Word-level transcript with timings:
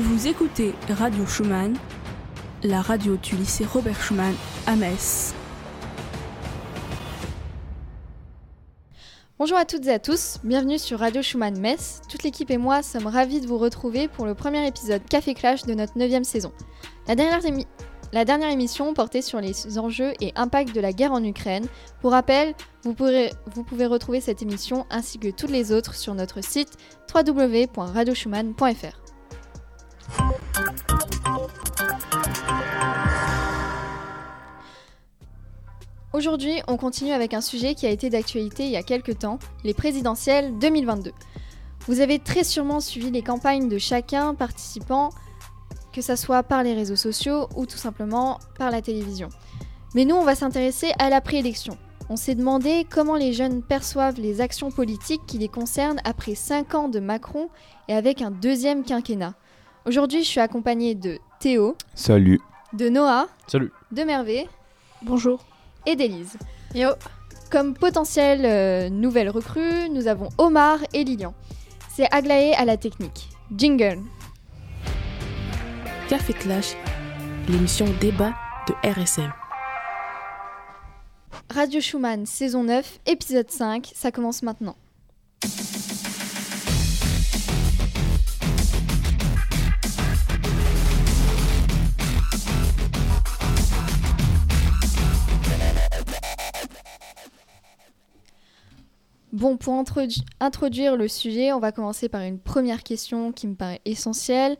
Vous 0.00 0.28
écoutez 0.28 0.72
Radio 0.88 1.26
Schumann, 1.26 1.76
la 2.62 2.80
radio 2.80 3.18
du 3.18 3.36
lycée 3.36 3.66
Robert 3.66 4.00
Schumann 4.00 4.34
à 4.66 4.74
Metz. 4.74 5.34
Bonjour 9.38 9.58
à 9.58 9.66
toutes 9.66 9.84
et 9.86 9.92
à 9.92 9.98
tous, 9.98 10.38
bienvenue 10.42 10.78
sur 10.78 11.00
Radio 11.00 11.20
Schumann 11.20 11.60
Metz. 11.60 12.00
Toute 12.08 12.22
l'équipe 12.22 12.50
et 12.50 12.56
moi 12.56 12.82
sommes 12.82 13.08
ravis 13.08 13.42
de 13.42 13.46
vous 13.46 13.58
retrouver 13.58 14.08
pour 14.08 14.24
le 14.24 14.34
premier 14.34 14.66
épisode 14.66 15.02
Café 15.04 15.34
Clash 15.34 15.64
de 15.64 15.74
notre 15.74 15.98
9 15.98 16.22
saison. 16.22 16.50
La 17.06 17.14
dernière, 18.24 18.50
émission 18.50 18.94
portait 18.94 19.20
sur 19.20 19.42
les 19.42 19.78
enjeux 19.78 20.14
et 20.22 20.32
impacts 20.34 20.74
de 20.74 20.80
la 20.80 20.94
guerre 20.94 21.12
en 21.12 21.22
Ukraine. 21.22 21.66
Pour 22.00 22.12
rappel, 22.12 22.54
vous 22.84 22.94
pouvez 22.94 23.86
retrouver 23.86 24.22
cette 24.22 24.40
émission 24.40 24.86
ainsi 24.88 25.18
que 25.18 25.28
toutes 25.28 25.50
les 25.50 25.72
autres 25.72 25.94
sur 25.94 26.14
notre 26.14 26.42
site 26.42 26.78
www.radioschumann.fr. 27.14 28.99
Aujourd'hui, 36.20 36.60
on 36.68 36.76
continue 36.76 37.12
avec 37.12 37.32
un 37.32 37.40
sujet 37.40 37.74
qui 37.74 37.86
a 37.86 37.88
été 37.88 38.10
d'actualité 38.10 38.66
il 38.66 38.70
y 38.72 38.76
a 38.76 38.82
quelques 38.82 39.20
temps, 39.20 39.38
les 39.64 39.72
présidentielles 39.72 40.58
2022. 40.58 41.12
Vous 41.86 42.00
avez 42.00 42.18
très 42.18 42.44
sûrement 42.44 42.80
suivi 42.80 43.10
les 43.10 43.22
campagnes 43.22 43.70
de 43.70 43.78
chacun 43.78 44.34
participant, 44.34 45.08
que 45.94 46.02
ce 46.02 46.16
soit 46.16 46.42
par 46.42 46.62
les 46.62 46.74
réseaux 46.74 46.94
sociaux 46.94 47.48
ou 47.56 47.64
tout 47.64 47.78
simplement 47.78 48.38
par 48.58 48.70
la 48.70 48.82
télévision. 48.82 49.30
Mais 49.94 50.04
nous, 50.04 50.14
on 50.14 50.22
va 50.22 50.34
s'intéresser 50.34 50.92
à 50.98 51.08
la 51.08 51.22
préélection. 51.22 51.78
On 52.10 52.16
s'est 52.16 52.34
demandé 52.34 52.86
comment 52.90 53.16
les 53.16 53.32
jeunes 53.32 53.62
perçoivent 53.62 54.20
les 54.20 54.42
actions 54.42 54.70
politiques 54.70 55.22
qui 55.26 55.38
les 55.38 55.48
concernent 55.48 56.02
après 56.04 56.34
5 56.34 56.74
ans 56.74 56.88
de 56.88 57.00
Macron 57.00 57.48
et 57.88 57.94
avec 57.94 58.20
un 58.20 58.30
deuxième 58.30 58.84
quinquennat. 58.84 59.32
Aujourd'hui, 59.86 60.22
je 60.22 60.28
suis 60.28 60.40
accompagnée 60.40 60.94
de 60.94 61.18
Théo. 61.38 61.76
Salut. 61.94 62.42
De 62.74 62.90
Noah. 62.90 63.26
Salut. 63.46 63.72
De 63.90 64.02
Mervé. 64.02 64.46
Bonjour 65.00 65.49
et 65.86 65.96
d'Élise. 65.96 66.36
Yo 66.74 66.90
Comme 67.50 67.74
potentielle 67.74 68.42
euh, 68.44 68.88
nouvelle 68.88 69.30
recrue, 69.30 69.88
nous 69.90 70.06
avons 70.06 70.28
Omar 70.38 70.78
et 70.92 71.04
Lilian. 71.04 71.34
C'est 71.88 72.12
Aglaé 72.12 72.54
à 72.54 72.64
la 72.64 72.76
technique. 72.76 73.28
Jingle 73.56 73.98
Café 76.08 76.32
Clash, 76.32 76.74
l'émission 77.48 77.86
débat 78.00 78.32
de 78.66 78.74
RSM. 78.88 79.32
Radio 81.52 81.80
Schumann, 81.80 82.26
saison 82.26 82.64
9, 82.64 83.00
épisode 83.06 83.50
5, 83.50 83.90
ça 83.94 84.12
commence 84.12 84.42
maintenant. 84.42 84.76
Bon, 99.40 99.56
pour 99.56 99.72
introduire 99.72 100.98
le 100.98 101.08
sujet, 101.08 101.50
on 101.54 101.60
va 101.60 101.72
commencer 101.72 102.10
par 102.10 102.20
une 102.20 102.38
première 102.38 102.82
question 102.82 103.32
qui 103.32 103.46
me 103.46 103.54
paraît 103.54 103.80
essentielle. 103.86 104.58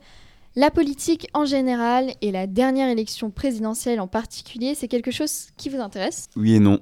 La 0.55 0.71
politique 0.71 1.27
en 1.35 1.45
général 1.45 2.09
et 2.21 2.31
la 2.31 2.47
dernière 2.47 2.89
élection 2.89 3.29
présidentielle 3.29 3.99
en 3.99 4.07
particulier, 4.07 4.73
c'est 4.73 4.87
quelque 4.87 5.11
chose 5.11 5.49
qui 5.55 5.69
vous 5.69 5.79
intéresse? 5.79 6.29
Oui 6.35 6.55
et 6.55 6.59
non. 6.59 6.79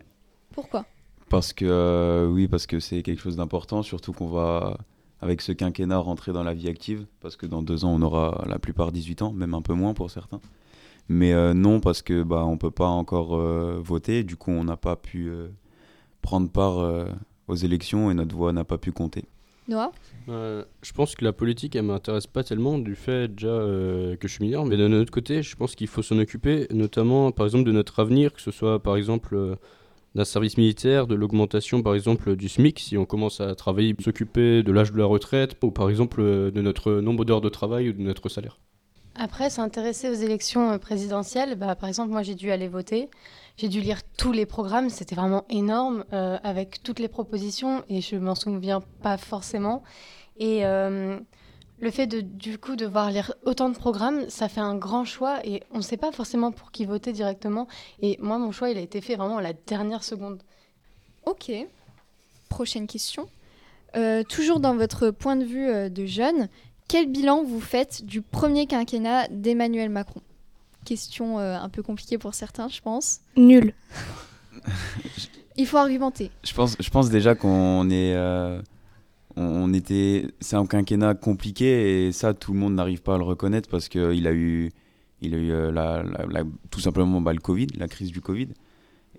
Pourquoi? 0.53 0.86
Parce 1.27 1.52
que 1.52 1.66
euh, 1.66 2.30
oui, 2.30 2.47
parce 2.47 2.67
que 2.67 2.80
c'est 2.80 3.02
quelque 3.02 3.22
chose 3.22 3.36
d'important, 3.36 3.83
surtout 3.83 4.14
qu'on 4.14 4.30
va 4.30 4.77
avec 5.20 5.42
ce 5.42 5.52
quinquennat 5.52 5.97
rentrer 5.97 6.31
dans 6.31 6.44
la 6.44 6.53
vie 6.53 6.70
active, 6.70 7.05
parce 7.20 7.36
que 7.36 7.47
dans 7.47 7.61
deux 7.61 7.83
ans 7.83 7.92
on 7.92 8.02
aura 8.02 8.45
la 8.47 8.59
plupart 8.59 8.94
18 8.94 9.23
ans, 9.23 9.33
même 9.33 9.53
un 9.53 9.61
peu 9.61 9.73
moins 9.73 9.94
pour 9.94 10.09
certains. 10.09 10.39
Mais 11.09 11.33
euh, 11.33 11.53
non, 11.53 11.81
parce 11.81 12.02
que 12.02 12.23
bah 12.23 12.45
on 12.45 12.58
peut 12.58 12.72
pas 12.72 12.88
encore 12.88 13.36
euh, 13.36 13.77
voter, 13.83 14.23
du 14.23 14.38
coup 14.38 14.52
on 14.52 14.64
n'a 14.64 14.77
pas 14.77 14.95
pu 14.95 15.30
prendre 16.21 16.49
part 16.49 17.09
aux 17.49 17.55
élections 17.55 18.10
et 18.10 18.14
notre 18.14 18.36
voix 18.36 18.54
n'a 18.54 18.64
pas 18.64 18.77
pu 18.77 18.92
compter. 18.92 19.26
Noah 19.67 19.92
euh, 20.30 20.64
Je 20.82 20.92
pense 20.93 21.15
que 21.15 21.23
la 21.23 21.33
politique, 21.33 21.76
elle 21.76 21.83
m'intéresse 21.83 22.27
pas 22.27 22.43
tellement 22.43 22.80
du 22.80 22.95
fait 22.95 23.27
déjà 23.27 23.48
euh, 23.48 24.15
que 24.15 24.27
je 24.27 24.33
suis 24.33 24.43
mineur, 24.43 24.65
mais 24.65 24.77
d'un 24.77 24.92
autre 24.93 25.11
côté, 25.11 25.43
je 25.43 25.55
pense 25.55 25.76
qu'il 25.76 25.88
faut 25.88 26.02
s'en 26.02 26.17
occuper, 26.17 26.67
notamment 26.71 27.32
par 27.32 27.45
exemple 27.45 27.65
de 27.65 27.71
notre 27.71 27.99
avenir, 27.99 28.33
que 28.33 28.42
ce 28.42 28.52
soit 28.52 28.82
par 28.82 28.95
exemple 28.95 29.36
euh, 29.36 29.55
d'un 30.15 30.26
service 30.26 30.58
militaire, 30.58 31.05
de 31.05 31.15
l'augmentation 31.15 31.83
par 31.83 31.93
exemple 31.93 32.36
du 32.36 32.49
SMIC, 32.49 32.80
si 32.80 32.98
on 32.98 33.05
commence 33.05 33.42
à 33.42 33.54
travailler, 33.54 33.95
s'occuper 33.99 34.64
de 34.64 34.71
l'âge 34.71 34.92
de 34.92 34.98
la 34.98 35.05
retraite, 35.05 35.55
ou 35.61 35.71
par 35.71 35.89
exemple 35.89 36.21
de 36.23 36.61
notre 36.61 36.93
nombre 36.93 37.26
d'heures 37.26 37.42
de 37.42 37.49
travail 37.49 37.89
ou 37.89 37.93
de 37.93 38.02
notre 38.02 38.27
salaire. 38.30 38.58
Après, 39.15 39.49
s'intéresser 39.49 40.09
aux 40.09 40.14
élections 40.14 40.80
présidentielles, 40.80 41.55
bah, 41.55 41.76
par 41.76 41.89
exemple, 41.89 42.11
moi 42.11 42.23
j'ai 42.23 42.36
dû 42.36 42.52
aller 42.52 42.70
voter. 42.70 43.09
J'ai 43.59 43.67
dû 43.67 43.81
lire 43.81 43.99
tous 44.15 44.31
les 44.31 44.45
programmes, 44.45 44.89
c'était 44.89 45.15
vraiment 45.15 45.43
énorme, 45.49 46.05
euh, 46.14 46.37
avec 46.45 46.81
toutes 46.81 46.99
les 46.99 47.09
propositions, 47.09 47.83
et 47.89 47.99
je 47.99 48.15
m'en 48.15 48.33
souviens 48.33 48.80
pas 49.02 49.17
forcément. 49.17 49.83
Et 50.37 50.65
euh, 50.65 51.20
le 51.81 51.92
fait 51.92 52.08
de, 52.08 52.21
du 52.21 52.58
coup, 52.58 52.77
de 52.77 52.86
voir 52.86 53.11
lire 53.11 53.33
autant 53.43 53.67
de 53.67 53.75
programmes, 53.75 54.30
ça 54.30 54.47
fait 54.47 54.61
un 54.61 54.75
grand 54.75 55.03
choix, 55.03 55.45
et 55.45 55.61
on 55.73 55.80
ne 55.80 55.81
sait 55.81 55.97
pas 55.97 56.14
forcément 56.14 56.53
pour 56.53 56.71
qui 56.71 56.86
voter 56.86 57.11
directement. 57.11 57.67
Et 58.02 58.17
moi, 58.21 58.37
mon 58.37 58.53
choix, 58.53 58.70
il 58.70 58.77
a 58.77 58.81
été 58.81 59.02
fait 59.02 59.17
vraiment 59.17 59.39
à 59.39 59.42
la 59.42 59.52
dernière 59.52 60.05
seconde. 60.05 60.41
Ok. 61.26 61.52
Prochaine 62.47 62.87
question. 62.87 63.27
Euh, 63.97 64.23
toujours 64.23 64.61
dans 64.61 64.77
votre 64.77 65.09
point 65.09 65.36
de 65.36 65.43
vue 65.43 65.89
de 65.89 66.05
jeune, 66.05 66.47
quel 66.87 67.11
bilan 67.11 67.43
vous 67.43 67.59
faites 67.59 68.05
du 68.05 68.21
premier 68.21 68.67
quinquennat 68.67 69.27
d'Emmanuel 69.27 69.89
Macron? 69.89 70.21
Question 70.89 71.38
euh, 71.38 71.55
un 71.55 71.70
peu 71.70 71.83
compliquée 71.83 72.17
pour 72.17 72.33
certains, 72.33 72.67
je 72.67 72.82
pense. 72.82 73.20
Nul. 73.38 73.76
Il 75.55 75.67
faut 75.67 75.77
argumenter. 75.77 76.32
Je 76.44 76.52
pense, 76.52 76.77
je 76.80 76.89
pense 76.89 77.11
déjà 77.11 77.36
qu'on 77.36 77.92
est. 77.92 78.16
Euh, 78.16 78.60
on 79.36 79.72
était. 79.72 80.26
C'est 80.39 80.55
un 80.55 80.66
quinquennat 80.66 81.14
compliqué 81.14 82.08
et 82.08 82.11
ça, 82.11 82.33
tout 82.33 82.54
le 82.54 82.60
monde 82.60 82.73
n'arrive 82.73 83.04
pas 83.04 83.14
à 83.14 83.17
le 83.20 83.23
reconnaître 83.23 83.70
parce 83.70 83.88
qu'il 83.88 84.26
a 84.26 84.33
eu. 84.33 84.72
Il 85.22 85.36
a 85.36 85.38
eu 85.38 85.52
euh, 85.52 85.72
la, 85.72 86.04
tout 86.72 86.80
simplement 86.80 87.21
bah, 87.21 87.33
le 87.33 87.39
Covid, 87.39 87.67
la 87.77 87.88
crise 87.88 88.11
du 88.11 88.21
Covid. 88.21 88.48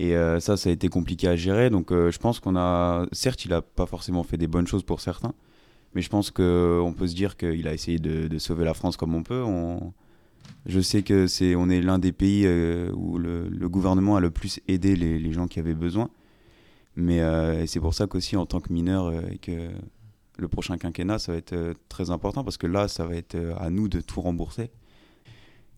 Et 0.00 0.14
ça, 0.40 0.56
ça 0.56 0.70
a 0.70 0.72
été 0.72 0.88
compliqué 0.88 1.28
à 1.28 1.36
gérer. 1.36 1.70
Donc 1.70 1.92
je 1.92 2.18
pense 2.18 2.40
qu'on 2.40 2.56
a. 2.56 3.06
Certes, 3.12 3.44
il 3.44 3.52
n'a 3.52 3.62
pas 3.62 3.86
forcément 3.86 4.24
fait 4.24 4.38
des 4.38 4.48
bonnes 4.48 4.66
choses 4.66 4.82
pour 4.82 5.00
certains. 5.00 5.34
Mais 5.94 6.02
je 6.02 6.08
pense 6.08 6.32
qu'on 6.32 6.94
peut 6.98 7.06
se 7.06 7.14
dire 7.14 7.36
qu'il 7.36 7.68
a 7.68 7.74
essayé 7.74 8.00
de, 8.00 8.26
de, 8.26 8.38
sauver 8.38 8.64
la 8.64 8.74
France 8.74 8.96
comme 8.96 9.14
on 9.14 9.22
peut. 9.22 9.42
On, 9.44 9.92
je 10.66 10.80
sais 10.80 11.02
que 11.02 11.26
c'est, 11.26 11.54
on 11.54 11.68
est 11.70 11.80
l'un 11.80 11.98
des 11.98 12.12
pays 12.12 12.44
euh, 12.46 12.90
où 12.92 13.18
le, 13.18 13.68
gouvernement 13.68 14.16
a 14.16 14.20
le 14.20 14.30
plus 14.30 14.60
aidé 14.68 14.96
les, 14.96 15.32
gens 15.32 15.46
qui 15.46 15.58
avaient 15.58 15.74
besoin. 15.74 16.10
Mais 16.96 17.20
euh, 17.20 17.66
c'est 17.66 17.80
pour 17.80 17.94
ça 17.94 18.06
qu'aussi 18.06 18.36
en 18.36 18.46
tant 18.46 18.60
que 18.60 18.72
mineur, 18.72 19.06
euh, 19.06 19.20
que 19.40 19.70
le 20.38 20.48
prochain 20.48 20.76
quinquennat, 20.76 21.18
ça 21.18 21.32
va 21.32 21.38
être 21.38 21.74
très 21.88 22.10
important 22.10 22.44
parce 22.44 22.56
que 22.56 22.66
là, 22.66 22.88
ça 22.88 23.06
va 23.06 23.14
être 23.16 23.36
à 23.58 23.70
nous 23.70 23.88
de 23.88 24.00
tout 24.00 24.20
rembourser. 24.20 24.70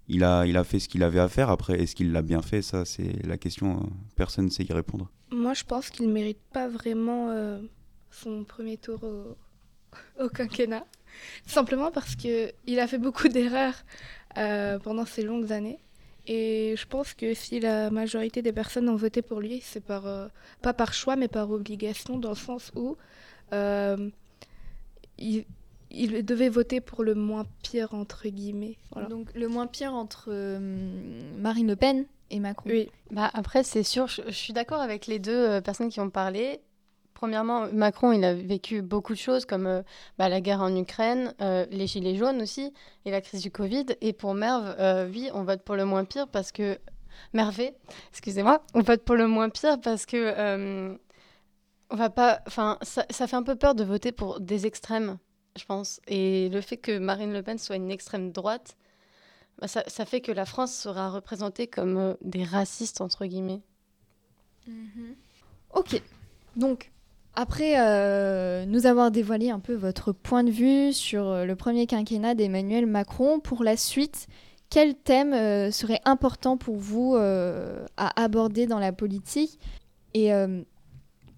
Il 0.09 0.25
a, 0.25 0.47
il 0.47 0.57
a 0.57 0.65
fait 0.65 0.79
ce 0.79 0.89
qu'il 0.89 1.03
avait 1.03 1.21
à 1.21 1.29
faire. 1.29 1.51
Après, 1.51 1.81
est-ce 1.81 1.95
qu'il 1.95 2.13
l'a 2.13 2.23
bien 2.23 2.43
fait? 2.43 2.63
Ça, 2.63 2.85
c'est 2.85 3.25
la 3.25 3.39
question. 3.39 3.89
Personne 4.17 4.47
ne 4.47 4.51
sait 4.51 4.65
y 4.65 4.73
répondre. 4.73 5.11
Moi, 5.31 5.55
je 5.55 5.65
pense 5.65 5.91
qu'il 5.91 6.07
ne 6.09 6.13
mérite 6.13 6.41
pas 6.53 6.69
vraiment 6.69 7.29
son 8.11 8.45
premier 8.45 8.77
tour 8.77 9.03
au, 9.05 9.37
au 10.23 10.29
quinquennat. 10.29 10.85
Simplement 11.47 11.91
parce 11.91 12.17
qu'il 12.17 12.79
a 12.79 12.87
fait 12.87 12.99
beaucoup 12.99 13.29
d'erreurs 13.29 13.75
euh, 14.39 14.79
pendant 14.79 15.07
ces 15.07 15.23
longues 15.23 15.53
années. 15.53 15.79
Et 16.27 16.75
je 16.77 16.87
pense 16.87 17.15
que 17.15 17.35
si 17.35 17.59
la 17.59 17.91
majorité 17.91 18.43
des 18.43 18.53
personnes 18.53 18.89
ont 18.89 18.97
voté 18.97 19.23
pour 19.23 19.41
lui, 19.41 19.61
c'est 19.61 19.81
par, 19.85 20.07
euh, 20.07 20.29
pas 20.63 20.73
par 20.73 20.95
choix, 20.95 21.17
mais 21.17 21.29
par 21.29 21.51
obligation, 21.51 22.19
dans 22.19 22.31
le 22.31 22.37
sens 22.37 22.71
où 22.77 22.97
euh, 23.53 24.09
il, 25.19 25.45
il, 25.91 26.25
devait 26.25 26.49
voter 26.49 26.81
pour 26.81 27.03
le 27.03 27.15
moins 27.15 27.45
pire, 27.65 27.95
entre 27.95 28.29
guillemets. 28.29 28.77
Donc 29.11 29.35
le 29.35 29.49
moins 29.49 29.67
pire 29.67 29.95
entre 29.95 30.31
Marine 31.39 31.67
Le 31.67 31.77
Pen 31.77 32.07
et 32.31 32.39
Macron. 32.39 32.71
Oui. 32.71 32.89
Bah, 33.11 33.31
après, 33.35 33.65
c'est 33.65 33.83
sûr, 33.83 34.07
je, 34.07 34.23
je 34.27 34.31
suis 34.31 34.53
d'accord 34.53 34.81
avec 34.81 35.09
les 35.09 35.19
deux 35.19 35.61
personnes 35.61 35.89
qui 35.89 35.99
ont 35.99 36.11
parlé. 36.11 36.61
Premièrement, 37.23 37.69
Macron, 37.73 38.11
il 38.11 38.25
a 38.25 38.35
vécu 38.35 38.83
beaucoup 38.83 39.13
de 39.13 39.19
choses 39.19 39.45
comme 39.45 39.69
euh, 39.69 39.83
bah, 40.19 40.29
la 40.29 40.41
guerre 40.41 40.61
en 40.61 40.75
Ukraine, 40.75 41.37
euh, 41.41 41.65
les 41.71 41.87
gilets 41.87 42.17
jaunes 42.17 42.43
aussi, 42.43 42.75
et 43.05 43.13
la 43.13 43.21
crise 43.21 43.43
du 43.43 43.51
Covid. 43.53 43.87
Et 44.01 44.13
pour 44.13 44.35
Merve, 44.35 44.75
euh, 44.81 45.09
oui, 45.09 45.31
on 45.33 45.45
vote 45.45 45.63
pour 45.63 45.77
le 45.77 45.85
moins 45.85 46.05
pire 46.05 46.27
parce 46.27 46.51
que... 46.51 46.81
Mervé, 47.33 47.77
excusez-moi, 48.11 48.65
on 48.75 48.81
vote 48.81 49.05
pour 49.05 49.15
le 49.15 49.29
moins 49.29 49.51
pire 49.51 49.81
parce 49.81 50.05
que... 50.05 50.97
on 51.91 51.95
va 51.95 52.11
pas... 52.11 52.41
Enfin, 52.49 52.77
ça, 52.83 53.05
fait 53.07 53.37
un 53.37 53.45
peu 53.45 53.55
peur 53.55 53.77
de 53.77 53.85
voter 53.85 54.11
pour 54.11 54.41
des 54.41 54.67
extrêmes, 54.67 55.17
je 55.57 55.65
pense. 55.65 56.01
Et 56.09 56.49
le 56.49 56.61
fait 56.61 56.77
que 56.77 56.99
Marine 56.99 57.33
Le 57.33 57.45
Pen 57.45 57.57
soit 57.57 57.77
une 57.77 57.93
extrême 57.93 58.33
droite, 58.33 58.77
bah, 59.61 59.69
ça, 59.69 60.05
fait 60.07 60.23
que 60.23 60.33
la 60.33 60.45
France 60.45 60.75
sera 60.75 61.09
représentée 61.09 61.69
comme 61.69 62.17
des 62.21 62.43
racistes, 62.43 63.01
entre 63.01 63.27
guillemets. 63.27 63.63
Mhm. 64.67 65.15
Ok, 65.73 66.03
donc 66.57 66.91
Après 67.35 67.75
euh, 67.79 68.67
nous 68.67 68.85
avoir 68.85 69.11
dévoilé 69.11 69.49
un 69.49 69.59
peu 69.59 69.75
votre 69.75 70.13
point 70.13 70.45
de 70.45 70.51
vue 70.51 70.93
sur 70.93 71.29
euh, 71.29 71.45
le 71.47 71.57
premier 71.57 71.87
quinquennat 71.87 72.35
d'Emmanuel 72.35 72.85
Macron, 72.85 73.41
pour 73.41 73.65
la 73.65 73.79
suite, 73.79 74.27
quel 74.69 74.95
thème 74.95 75.33
euh, 75.33 75.71
serait 75.71 76.01
important 76.05 76.59
pour 76.59 76.77
vous 76.77 77.15
euh, 77.17 77.87
à 77.97 78.23
aborder 78.23 78.67
dans 78.67 78.79
la 78.79 78.93
politique? 78.93 79.59
Et 80.15 80.31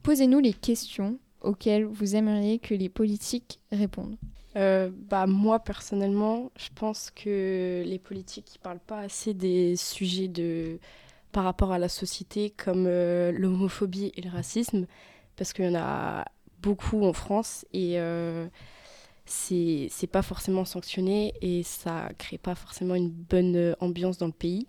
posez-nous 0.02 0.41
les 0.41 0.52
questions 0.52 1.20
auxquelles 1.43 1.85
vous 1.85 2.17
aimeriez 2.17 2.58
que 2.58 2.75
les 2.75 2.88
politiques 2.88 3.61
répondent. 3.70 4.17
Bah, 4.56 5.29
moi, 5.29 5.61
personnellement, 5.61 6.50
je 6.56 6.70
pense 6.75 7.12
que 7.12 7.85
les 7.87 8.00
politiques 8.00 8.50
ne 8.56 8.62
parlent 8.64 8.85
pas 8.85 8.99
assez 8.99 9.32
des 9.32 9.76
sujets 9.76 10.26
de... 10.26 10.81
par 11.31 11.44
rapport 11.44 11.70
à 11.70 11.79
la 11.79 11.88
société 11.88 12.50
comme 12.50 12.88
l'homophobie 12.88 14.11
et 14.17 14.23
le 14.23 14.31
racisme, 14.31 14.87
parce 15.37 15.53
qu'il 15.53 15.65
y 15.65 15.69
en 15.69 15.75
a 15.75 16.25
beaucoup 16.63 17.05
en 17.05 17.13
France 17.13 17.67
et 17.73 18.01
euh, 18.01 18.47
c'est 19.27 20.11
pas 20.11 20.23
forcément 20.23 20.65
sanctionné 20.65 21.35
et 21.41 21.63
ça 21.63 22.11
crée 22.19 22.39
pas 22.39 22.55
forcément 22.55 22.95
une 22.95 23.11
bonne 23.11 23.77
ambiance 23.81 24.19
dans 24.19 24.27
le 24.27 24.33
pays. 24.33 24.67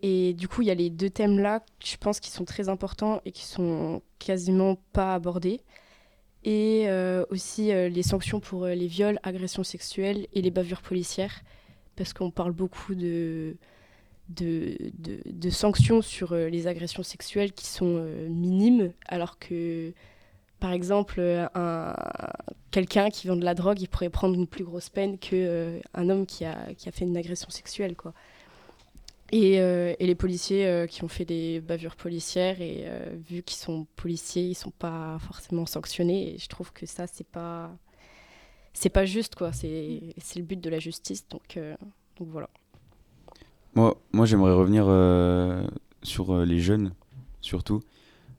Et 0.00 0.32
du 0.34 0.46
coup, 0.46 0.62
il 0.62 0.68
y 0.68 0.70
a 0.70 0.74
les 0.74 0.90
deux 0.90 1.10
thèmes-là, 1.10 1.64
je 1.84 1.96
pense, 1.96 2.20
qui 2.20 2.30
sont 2.30 2.44
très 2.44 2.68
importants 2.68 3.20
et 3.24 3.32
qui 3.32 3.44
sont 3.44 4.00
quasiment 4.20 4.76
pas 4.92 5.14
abordés 5.14 5.60
et 6.44 6.84
euh, 6.88 7.24
aussi 7.30 7.72
euh, 7.72 7.88
les 7.88 8.02
sanctions 8.02 8.40
pour 8.40 8.64
euh, 8.64 8.74
les 8.74 8.86
viols, 8.86 9.18
agressions 9.22 9.64
sexuelles 9.64 10.26
et 10.32 10.42
les 10.42 10.50
bavures 10.50 10.82
policières, 10.82 11.42
parce 11.96 12.12
qu'on 12.12 12.30
parle 12.30 12.52
beaucoup 12.52 12.94
de, 12.94 13.56
de, 14.28 14.76
de- 14.98 15.50
sanctions 15.50 16.02
sur 16.02 16.32
euh, 16.32 16.48
les 16.48 16.66
agressions 16.66 17.02
sexuelles 17.02 17.52
qui 17.52 17.66
sont 17.66 17.96
euh, 17.98 18.28
minimes, 18.28 18.92
alors 19.06 19.38
que, 19.38 19.92
par 20.60 20.72
exemple, 20.72 21.20
euh, 21.20 21.46
un, 21.54 21.94
quelqu'un 22.70 23.10
qui 23.10 23.26
vend 23.28 23.36
de 23.36 23.44
la 23.44 23.54
drogue, 23.54 23.80
il 23.80 23.88
pourrait 23.88 24.10
prendre 24.10 24.34
une 24.34 24.46
plus 24.46 24.64
grosse 24.64 24.90
peine 24.90 25.18
qu'un 25.18 26.08
homme 26.10 26.26
qui 26.26 26.44
a, 26.44 26.74
qui 26.74 26.88
a 26.88 26.92
fait 26.92 27.04
une 27.04 27.16
agression 27.16 27.48
sexuelle. 27.50 27.96
Quoi. 27.96 28.12
Et, 29.30 29.56
et 29.56 30.06
les 30.06 30.14
policiers 30.14 30.86
qui 30.88 31.04
ont 31.04 31.08
fait 31.08 31.26
des 31.26 31.60
bavures 31.60 31.96
policières 31.96 32.62
et 32.62 32.86
vu 33.28 33.42
qu'ils 33.42 33.58
sont 33.58 33.86
policiers, 33.96 34.44
ils 34.44 34.54
sont 34.54 34.70
pas 34.70 35.18
forcément 35.20 35.66
sanctionnés. 35.66 36.34
Et 36.34 36.38
je 36.38 36.48
trouve 36.48 36.72
que 36.72 36.86
ça, 36.86 37.06
c'est 37.06 37.26
pas, 37.26 37.70
c'est 38.72 38.88
pas 38.88 39.04
juste 39.04 39.34
quoi. 39.34 39.52
C'est, 39.52 40.14
le 40.36 40.42
but 40.42 40.58
de 40.58 40.70
la 40.70 40.78
justice. 40.78 41.28
Donc, 41.28 41.58
donc 42.16 42.28
voilà. 42.28 42.48
Moi, 43.74 43.96
moi 44.12 44.26
j'aimerais 44.26 44.52
revenir 44.52 44.84
euh, 44.88 45.66
sur 46.02 46.34
euh, 46.34 46.44
les 46.44 46.60
jeunes, 46.60 46.92
surtout. 47.40 47.80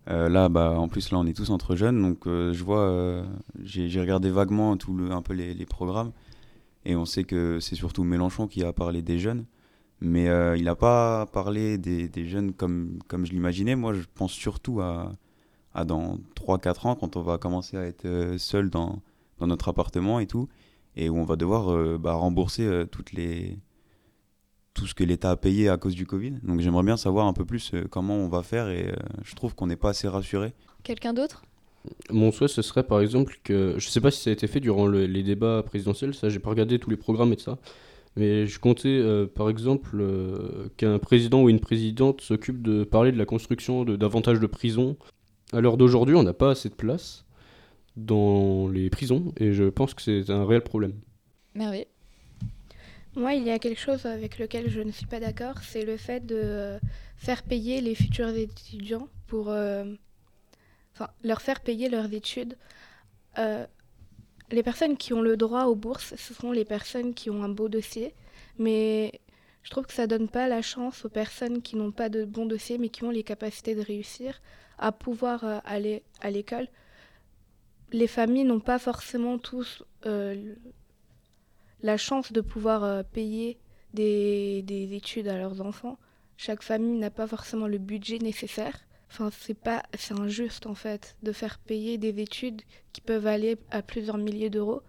Euh, 0.10 0.28
là, 0.28 0.50
bah, 0.50 0.72
en 0.72 0.88
plus, 0.88 1.12
là, 1.12 1.20
on 1.20 1.26
est 1.28 1.34
tous 1.34 1.52
entre 1.52 1.76
jeunes, 1.76 2.02
donc 2.02 2.24
je 2.26 2.64
vois, 2.64 3.24
j'ai 3.64 4.02
regardé 4.02 4.32
vaguement 4.32 4.76
tout 4.76 4.94
le, 4.94 5.12
un 5.12 5.22
peu 5.22 5.34
les, 5.34 5.66
programmes, 5.66 6.12
et 6.86 6.96
on 6.96 7.06
sait 7.06 7.24
que 7.24 7.60
c'est 7.60 7.76
surtout 7.76 8.04
Mélenchon 8.04 8.48
qui 8.48 8.64
a 8.64 8.74
parlé 8.74 9.02
des 9.04 9.20
jeunes, 9.20 9.46
mais 10.02 10.26
il 10.58 10.64
n'a 10.64 10.76
pas 10.76 11.28
parlé 11.28 11.78
des, 11.78 12.08
des 12.10 12.26
jeunes 12.26 12.54
comme, 12.54 13.00
comme 13.08 13.26
je 13.26 13.34
l'imaginais. 13.34 13.76
Moi, 13.76 13.94
je 13.94 14.06
pense 14.16 14.32
surtout 14.32 14.82
à, 14.82 15.14
à 15.76 15.86
dans 15.86 16.18
3-4 16.36 16.88
ans, 16.88 16.96
quand 16.96 17.16
on 17.16 17.22
va 17.22 17.38
commencer 17.38 17.78
à 17.78 17.84
être 17.84 18.36
seul 18.38 18.72
dans, 18.72 19.02
dans 19.38 19.46
notre 19.46 19.70
appartement 19.70 20.20
et 20.20 20.26
tout, 20.26 20.50
et 20.96 21.10
où 21.10 21.18
on 21.18 21.26
va 21.26 21.36
devoir 21.36 22.00
bah, 22.00 22.14
rembourser 22.14 22.86
toutes 22.90 23.12
les 23.12 23.60
tout 24.74 24.86
ce 24.88 24.94
que 24.94 25.04
l'État 25.04 25.32
a 25.32 25.36
payé 25.36 25.68
à 25.70 25.78
cause 25.78 25.96
du 25.96 26.06
Covid. 26.06 26.34
Donc 26.44 26.60
j'aimerais 26.62 26.84
bien 26.84 26.98
savoir 26.98 27.28
un 27.28 27.34
peu 27.34 27.46
plus 27.46 27.74
euh, 27.74 27.86
comment 27.90 28.16
on 28.16 28.28
va 28.30 28.44
faire 28.44 28.70
et 28.70 28.88
euh, 28.90 28.94
je 29.24 29.36
trouve 29.36 29.56
qu'on 29.56 29.68
n'est 29.68 29.76
pas 29.76 29.90
assez 29.90 30.08
rassuré. 30.08 30.54
Quelqu'un 30.84 31.14
d'autre? 31.14 31.44
Mon 32.12 32.32
souhait, 32.32 32.48
ce 32.50 32.62
serait 32.62 32.84
par 32.84 33.00
exemple 33.02 33.40
que. 33.44 33.76
Je 33.78 33.90
sais 33.90 34.02
pas 34.02 34.12
si 34.12 34.22
ça 34.22 34.30
a 34.30 34.34
été 34.34 34.48
fait 34.48 34.60
durant 34.60 34.86
le- 34.86 35.06
les 35.06 35.24
débats 35.24 35.64
présidentiels, 35.64 36.14
ça, 36.14 36.30
j'ai 36.30 36.40
pas 36.40 36.50
regardé 36.50 36.78
tous 36.78 36.90
les 36.90 36.98
programmes 36.98 37.32
et 37.34 37.36
tout 37.38 37.44
ça. 37.44 37.58
Mais 38.16 38.48
je 38.48 38.60
comptais 38.60 38.90
euh, 38.90 39.28
par 39.28 39.50
exemple 39.50 39.98
euh, 40.00 40.68
qu'un 40.78 41.00
président 41.00 41.42
ou 41.44 41.50
une 41.50 41.60
présidente 41.62 42.22
s'occupe 42.22 42.62
de 42.62 42.84
parler 42.84 43.12
de 43.12 43.18
la 43.18 43.26
construction 43.26 43.86
de 43.86 43.96
davantage 43.96 44.40
de 44.40 44.48
prisons. 44.48 44.98
À 45.54 45.62
l'heure 45.62 45.78
d'aujourd'hui, 45.78 46.16
on 46.16 46.24
n'a 46.24 46.34
pas 46.34 46.52
assez 46.52 46.70
de 46.70 46.76
place 46.76 47.26
dans 47.98 48.68
les 48.68 48.90
prisons 48.90 49.34
et 49.38 49.54
je 49.54 49.64
pense 49.66 49.94
que 49.94 50.02
c'est 50.02 50.30
un 50.30 50.46
réel 50.46 50.62
problème. 50.62 50.94
Merveille. 51.56 51.88
Moi, 53.20 53.34
il 53.34 53.44
y 53.44 53.52
a 53.52 53.60
quelque 53.60 53.82
chose 53.82 54.06
avec 54.06 54.40
lequel 54.40 54.70
je 54.70 54.80
ne 54.80 54.92
suis 54.92 55.06
pas 55.06 55.20
d'accord, 55.20 55.56
c'est 55.62 55.84
le 55.84 55.98
fait 55.98 56.26
de 56.26 56.40
euh, 56.42 56.80
faire 57.18 57.44
payer 57.44 57.82
les 57.82 57.94
futurs 57.94 58.30
étudiants 58.30 59.10
pour... 59.28 59.50
euh, 59.50 59.94
Enfin, 60.94 61.12
leur 61.24 61.42
faire 61.42 61.60
payer 61.62 61.90
leurs 61.90 62.14
études. 62.14 62.58
Euh, 63.38 63.66
les 64.52 64.64
personnes 64.64 64.98
qui 64.98 65.14
ont 65.14 65.22
le 65.22 65.36
droit 65.38 65.66
aux 65.66 65.76
bourses, 65.76 66.16
ce 66.16 66.34
sont 66.34 66.52
les 66.54 66.66
personnes 66.66 67.14
qui 67.14 67.30
ont 67.30 67.44
un 67.44 67.50
beau 67.50 67.70
dossier, 67.70 68.14
mais 68.58 69.22
je 69.64 69.70
trouve 69.70 69.86
que 69.86 69.94
ça 69.94 70.08
donne 70.08 70.28
pas 70.30 70.48
la 70.48 70.62
chance 70.62 71.04
aux 71.06 71.10
personnes 71.10 71.62
qui 71.62 71.76
n'ont 71.76 71.92
pas 71.92 72.10
de 72.10 72.24
bon 72.26 72.46
dossier, 72.46 72.78
mais 72.78 72.90
qui 72.90 73.04
ont 73.04 73.12
les 73.12 73.24
capacités 73.24 73.76
de 73.76 73.82
réussir 73.82 74.42
à 74.78 74.92
pouvoir 74.92 75.62
aller 75.66 76.04
à 76.22 76.32
l'école. 76.32 76.68
Les 77.92 78.08
familles 78.08 78.46
n'ont 78.46 78.60
pas 78.62 78.80
forcément 78.80 79.38
tous 79.38 79.84
la 81.82 81.98
chance 81.98 82.32
de 82.32 82.42
pouvoir 82.42 82.84
euh, 82.84 83.04
payer 83.04 83.58
des, 83.94 84.62
des 84.64 84.94
études 84.94 85.28
à 85.28 85.38
leurs 85.38 85.62
enfants. 85.62 85.98
Chaque 86.38 86.64
famille 86.64 86.98
n'a 86.98 87.10
pas 87.10 87.28
forcément 87.28 87.68
le 87.68 87.78
budget 87.78 88.20
nécessaire. 88.20 88.80
Enfin, 89.12 89.30
c'est 89.38 89.58
pas, 89.58 89.84
c'est 89.98 90.20
injuste 90.20 90.68
en 90.68 90.76
fait 90.76 91.16
de 91.24 91.32
faire 91.32 91.58
payer 91.58 91.98
des 91.98 92.20
études 92.22 92.62
qui 92.94 93.02
peuvent 93.02 93.28
aller 93.28 93.58
à 93.72 93.82
plusieurs 93.82 94.18
milliers 94.18 94.50
d'euros 94.50 94.82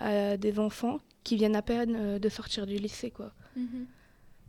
à 0.00 0.36
des 0.36 0.58
enfants 0.58 0.98
qui 1.24 1.36
viennent 1.36 1.56
à 1.56 1.62
peine 1.62 1.94
euh, 1.96 2.18
de 2.18 2.28
sortir 2.28 2.66
du 2.66 2.76
lycée, 2.76 3.10
quoi. 3.10 3.32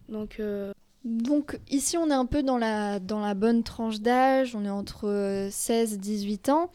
Donc, 0.10 0.40
euh, 0.40 0.72
Donc 1.04 1.60
ici 1.70 1.98
on 1.98 2.10
est 2.10 2.14
un 2.14 2.26
peu 2.26 2.44
dans 2.44 2.58
la, 2.58 3.00
dans 3.00 3.20
la 3.20 3.34
bonne 3.34 3.64
tranche 3.64 4.00
d'âge, 4.00 4.56
on 4.56 4.66
est 4.66 4.70
entre 4.70 5.08
euh, 5.08 5.50
16 5.50 5.94
et 5.94 5.98
18 5.98 6.50
ans. 6.50 6.70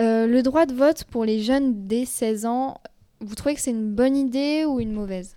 Euh, 0.00 0.26
le 0.26 0.42
droit 0.42 0.66
de 0.66 0.74
vote 0.74 1.04
pour 1.04 1.24
les 1.24 1.42
jeunes 1.42 1.86
dès 1.86 2.04
16 2.04 2.46
ans, 2.46 2.80
vous 3.22 3.34
trouvez 3.34 3.54
que 3.54 3.60
c'est 3.60 3.70
une 3.70 3.94
bonne 3.94 4.16
idée 4.16 4.64
ou 4.64 4.80
une 4.80 4.92
mauvaise? 4.92 5.36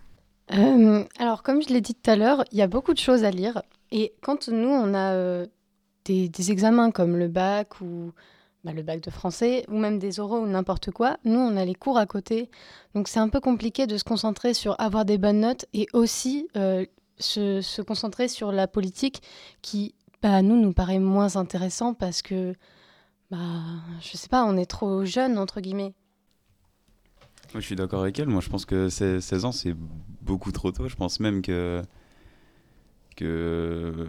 Euh, 0.54 1.04
alors, 1.18 1.44
comme 1.44 1.62
je 1.62 1.70
l'ai 1.70 1.82
dit 1.82 1.96
tout 1.96 2.10
à 2.10 2.16
l'heure, 2.16 2.44
il 2.52 2.58
y 2.58 2.62
a 2.62 2.68
beaucoup 2.68 2.94
de 2.94 3.00
choses 3.00 3.24
à 3.24 3.32
lire. 3.32 3.62
Et 3.92 4.14
quand 4.22 4.48
nous, 4.50 4.70
on 4.70 4.94
a 4.94 5.14
euh, 5.14 5.48
des, 6.06 6.52
examens 6.52 6.92
comme 6.92 7.18
le 7.18 7.28
bac 7.28 7.82
ou 7.82 8.12
bah, 8.64 8.74
le 8.74 8.84
bac 8.84 9.02
de 9.02 9.10
français, 9.10 9.66
ou 9.70 9.78
même 9.78 10.00
des 10.00 10.20
oraux 10.20 10.40
ou 10.40 10.48
n'importe 10.48 10.92
quoi, 10.92 11.18
nous, 11.24 11.40
on 11.40 11.58
a 11.58 11.66
les 11.66 11.76
cours 11.76 11.98
à 11.98 12.06
côté. 12.06 12.50
Donc, 12.94 13.08
c'est 13.08 13.20
un 13.20 13.30
peu 13.30 13.40
compliqué 13.40 13.88
de 13.88 13.98
se 13.98 14.04
concentrer 14.04 14.54
sur 14.54 14.80
avoir 14.80 15.06
des 15.06 15.18
bonnes 15.18 15.40
notes 15.40 15.66
et 15.74 15.88
aussi 15.94 16.48
euh, 16.58 16.86
se, 17.18 17.62
se 17.62 17.82
concentrer 17.82 18.28
sur 18.28 18.52
la 18.52 18.68
politique 18.68 19.22
qui, 19.62 19.96
bah, 20.22 20.42
nous, 20.42 20.60
nous 20.60 20.74
paraît 20.74 21.00
moins 21.00 21.38
intéressant 21.38 21.94
parce 21.94 22.22
que, 22.22 22.54
bah, 23.32 23.38
je 24.02 24.18
sais 24.18 24.30
pas, 24.30 24.46
on 24.46 24.58
est 24.58 24.66
trop 24.66 25.06
jeune, 25.06 25.38
entre 25.38 25.60
guillemets. 25.60 25.94
Moi, 27.54 27.62
je 27.62 27.66
suis 27.66 27.76
d'accord 27.76 28.02
avec 28.02 28.20
elle. 28.20 28.28
Moi, 28.28 28.42
je 28.42 28.50
pense 28.50 28.66
que 28.66 28.90
c'est- 28.90 29.22
16 29.22 29.46
ans, 29.46 29.52
c'est 29.52 29.76
beaucoup 30.22 30.52
trop 30.52 30.72
tôt. 30.72 30.88
Je 30.88 30.96
pense 30.96 31.20
même 31.20 31.42
que. 31.42 31.82
que 33.16 34.08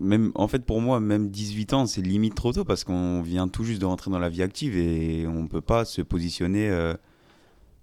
même, 0.00 0.32
en 0.34 0.48
fait, 0.48 0.64
pour 0.64 0.80
moi, 0.80 0.98
même 0.98 1.30
18 1.30 1.72
ans, 1.74 1.86
c'est 1.86 2.02
limite 2.02 2.34
trop 2.34 2.52
tôt 2.52 2.64
parce 2.64 2.82
qu'on 2.82 3.22
vient 3.22 3.46
tout 3.46 3.62
juste 3.62 3.80
de 3.80 3.86
rentrer 3.86 4.10
dans 4.10 4.18
la 4.18 4.28
vie 4.28 4.42
active 4.42 4.76
et 4.76 5.26
on 5.28 5.44
ne 5.44 5.48
peut 5.48 5.60
pas 5.60 5.84
se 5.84 6.02
positionner 6.02 6.68
euh, 6.70 6.94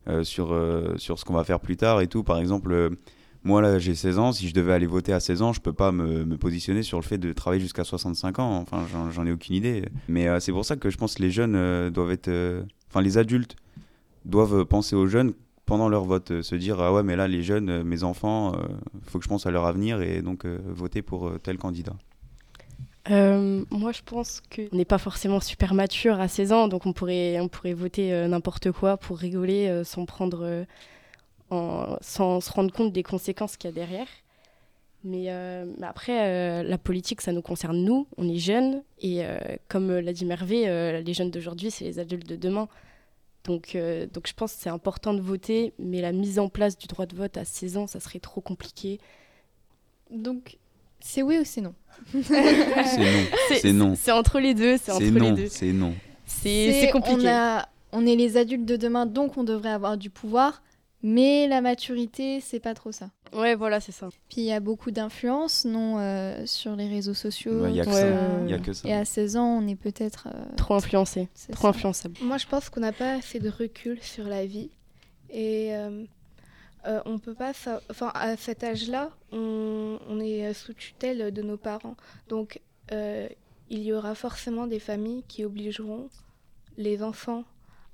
euh, 0.09 0.23
sur, 0.25 0.51
euh, 0.51 0.97
sur 0.97 1.17
ce 1.17 1.23
qu'on 1.23 1.33
va 1.33 1.45
faire 1.45 1.61
plus 1.61 1.77
tard 1.77 2.01
et 2.01 2.07
tout. 2.07 2.23
Par 2.23 2.39
exemple, 2.39 2.89
moi, 3.45 3.61
là, 3.61 3.79
j'ai 3.79 3.95
16 3.95 4.19
ans. 4.19 4.33
Si 4.33 4.49
je 4.49 4.53
devais 4.53 4.73
aller 4.73 4.85
voter 4.85 5.13
à 5.13 5.21
16 5.21 5.41
ans, 5.41 5.53
je 5.53 5.61
peux 5.61 5.71
pas 5.71 5.93
me, 5.93 6.25
me 6.25 6.37
positionner 6.37 6.83
sur 6.83 6.97
le 6.99 7.03
fait 7.05 7.17
de 7.17 7.31
travailler 7.31 7.61
jusqu'à 7.61 7.85
65 7.85 8.39
ans. 8.39 8.57
Enfin, 8.57 8.85
j'en- 8.91 9.09
j'en 9.11 9.25
ai 9.25 9.31
aucune 9.31 9.55
idée. 9.55 9.85
Mais 10.09 10.27
c'est 10.41 10.51
pour 10.51 10.65
ça 10.65 10.75
que 10.75 10.89
je 10.89 10.97
pense 10.97 11.15
que 11.15 11.21
les 11.21 11.31
jeunes 11.31 11.89
doivent 11.89 12.11
être. 12.11 12.29
Enfin, 12.89 12.99
les 13.01 13.17
adultes 13.17 13.55
doivent 14.25 14.65
penser 14.65 14.95
aux 14.95 15.07
jeunes 15.07 15.33
pendant 15.65 15.87
leur 15.89 16.03
vote, 16.03 16.31
euh, 16.31 16.41
se 16.41 16.55
dire 16.55 16.81
ah 16.81 16.91
ouais 16.93 17.03
mais 17.03 17.15
là 17.15 17.27
les 17.27 17.43
jeunes, 17.43 17.69
euh, 17.69 17.83
mes 17.83 18.03
enfants, 18.03 18.53
euh, 18.55 18.57
faut 19.03 19.19
que 19.19 19.23
je 19.23 19.29
pense 19.29 19.45
à 19.45 19.51
leur 19.51 19.65
avenir 19.65 20.01
et 20.01 20.21
donc 20.21 20.45
voter 20.45 21.01
pour 21.01 21.31
tel 21.43 21.57
candidat. 21.57 21.93
Moi, 23.09 23.91
je 23.91 24.01
pense 24.05 24.41
qu'on 24.55 24.75
n'est 24.77 24.85
pas 24.85 24.97
forcément 24.99 25.39
super 25.39 25.73
mature 25.73 26.19
à 26.19 26.27
16 26.27 26.51
ans, 26.53 26.67
donc 26.67 26.85
on 26.85 26.93
pourrait, 26.93 27.39
on 27.39 27.47
pourrait 27.47 27.73
voter 27.73 28.27
n'importe 28.27 28.71
quoi 28.71 28.97
pour 28.97 29.17
rigoler 29.17 29.81
sans, 29.83 30.05
prendre, 30.05 30.65
en- 31.49 31.97
sans 32.01 32.41
se 32.41 32.51
rendre 32.51 32.71
compte 32.71 32.93
des 32.93 33.03
conséquences 33.03 33.57
qu'il 33.57 33.69
y 33.69 33.73
a 33.73 33.75
derrière. 33.75 34.07
Mais, 35.03 35.29
après, 35.81 36.63
la 36.63 36.77
politique, 36.77 37.21
ça 37.21 37.31
nous 37.33 37.41
concerne 37.41 37.83
nous, 37.83 38.07
on 38.17 38.29
est 38.29 38.37
jeunes, 38.37 38.83
et 39.01 39.23
comme 39.67 39.91
l'a 39.91 40.13
dit 40.13 40.25
Mervé, 40.25 41.01
les 41.03 41.13
jeunes 41.13 41.31
d'aujourd'hui, 41.31 41.71
c'est 41.71 41.85
les 41.85 41.97
adultes 41.99 42.29
de 42.29 42.35
demain. 42.35 42.67
Donc, 43.43 43.75
euh, 43.75 44.05
donc 44.05 44.27
je 44.27 44.33
pense 44.33 44.53
que 44.53 44.59
c'est 44.61 44.69
important 44.69 45.13
de 45.13 45.21
voter, 45.21 45.73
mais 45.79 46.01
la 46.01 46.11
mise 46.11 46.37
en 46.39 46.47
place 46.49 46.77
du 46.77 46.87
droit 46.87 47.05
de 47.07 47.15
vote 47.15 47.37
à 47.37 47.45
16 47.45 47.77
ans, 47.77 47.87
ça 47.87 47.99
serait 47.99 48.19
trop 48.19 48.39
compliqué. 48.41 48.99
Donc 50.11 50.57
c'est 50.99 51.21
oui 51.21 51.39
ou 51.39 51.43
c'est 51.45 51.61
non 51.61 51.73
C'est 52.23 52.97
non, 52.99 53.25
c'est 53.61 53.73
non, 53.73 53.95
C'est 53.95 54.11
entre 54.11 54.39
les 54.39 54.53
deux, 54.53 54.77
c'est 54.77 54.91
entre 54.91 54.99
c'est 55.03 55.11
les 55.11 55.19
non, 55.19 55.31
deux. 55.31 55.47
c'est 55.47 55.73
non. 55.73 55.93
c'est 56.25 56.81
c'est 56.81 56.91
compliqué. 56.91 57.21
On, 57.23 57.27
a- 57.27 57.67
on 57.93 58.05
est 58.05 58.15
les 58.15 58.37
adultes 58.37 58.65
de 58.65 58.75
demain, 58.75 59.05
donc 59.05 59.37
on 59.37 59.43
devrait 59.43 59.71
avoir 59.71 59.97
du 59.97 60.09
pouvoir. 60.09 60.61
Mais 61.03 61.47
la 61.47 61.61
maturité, 61.61 62.41
c'est 62.41 62.59
pas 62.59 62.73
trop 62.73 62.91
ça. 62.91 63.09
Ouais, 63.33 63.55
voilà, 63.55 63.79
c'est 63.79 63.91
ça. 63.91 64.09
Puis 64.29 64.41
il 64.41 64.45
y 64.45 64.51
a 64.51 64.59
beaucoup 64.59 64.91
d'influence, 64.91 65.65
non, 65.65 65.97
euh, 65.99 66.45
sur 66.45 66.75
les 66.75 66.87
réseaux 66.87 67.13
sociaux. 67.13 67.65
Il 67.67 67.75
y 67.75 67.79
a 67.79 67.85
que 67.85 67.89
tout 67.89 67.95
Ouais, 67.95 68.01
ça. 68.01 68.09
ça. 68.09 68.35
ouais, 68.37 68.43
Il 68.45 68.49
y 68.51 68.53
a 68.53 68.59
que 68.59 68.73
ça. 68.73 68.87
Et 68.87 68.93
à 68.93 69.05
16 69.05 69.37
ans, 69.37 69.57
on 69.63 69.67
est 69.67 69.75
peut-être. 69.75 70.27
euh, 70.33 70.55
Trop 70.57 70.75
influencé, 70.75 71.27
trop 71.53 71.63
ça. 71.63 71.67
influençable. 71.69 72.15
Moi, 72.21 72.37
je 72.37 72.45
pense 72.47 72.69
qu'on 72.69 72.81
n'a 72.81 72.91
pas 72.91 73.13
assez 73.13 73.39
de 73.39 73.49
recul 73.49 74.01
sur 74.01 74.25
la 74.25 74.45
vie. 74.45 74.69
Et 75.29 75.73
euh, 75.75 76.03
euh, 76.87 77.01
on 77.05 77.17
peut 77.19 77.33
pas. 77.33 77.53
sa- 77.53 77.81
Enfin, 77.89 78.11
à 78.13 78.35
cet 78.37 78.63
âge-là, 78.63 79.09
on, 79.31 79.97
on 80.09 80.19
est 80.19 80.53
sous 80.53 80.73
tutelle 80.73 81.31
de 81.33 81.41
nos 81.41 81.57
parents. 81.57 81.95
Donc, 82.27 82.59
euh, 82.91 83.27
il 83.69 83.81
y 83.81 83.93
aura 83.93 84.13
forcément 84.13 84.67
des 84.67 84.79
familles 84.79 85.23
qui 85.29 85.45
obligeront 85.45 86.09
les 86.77 87.01
enfants 87.01 87.45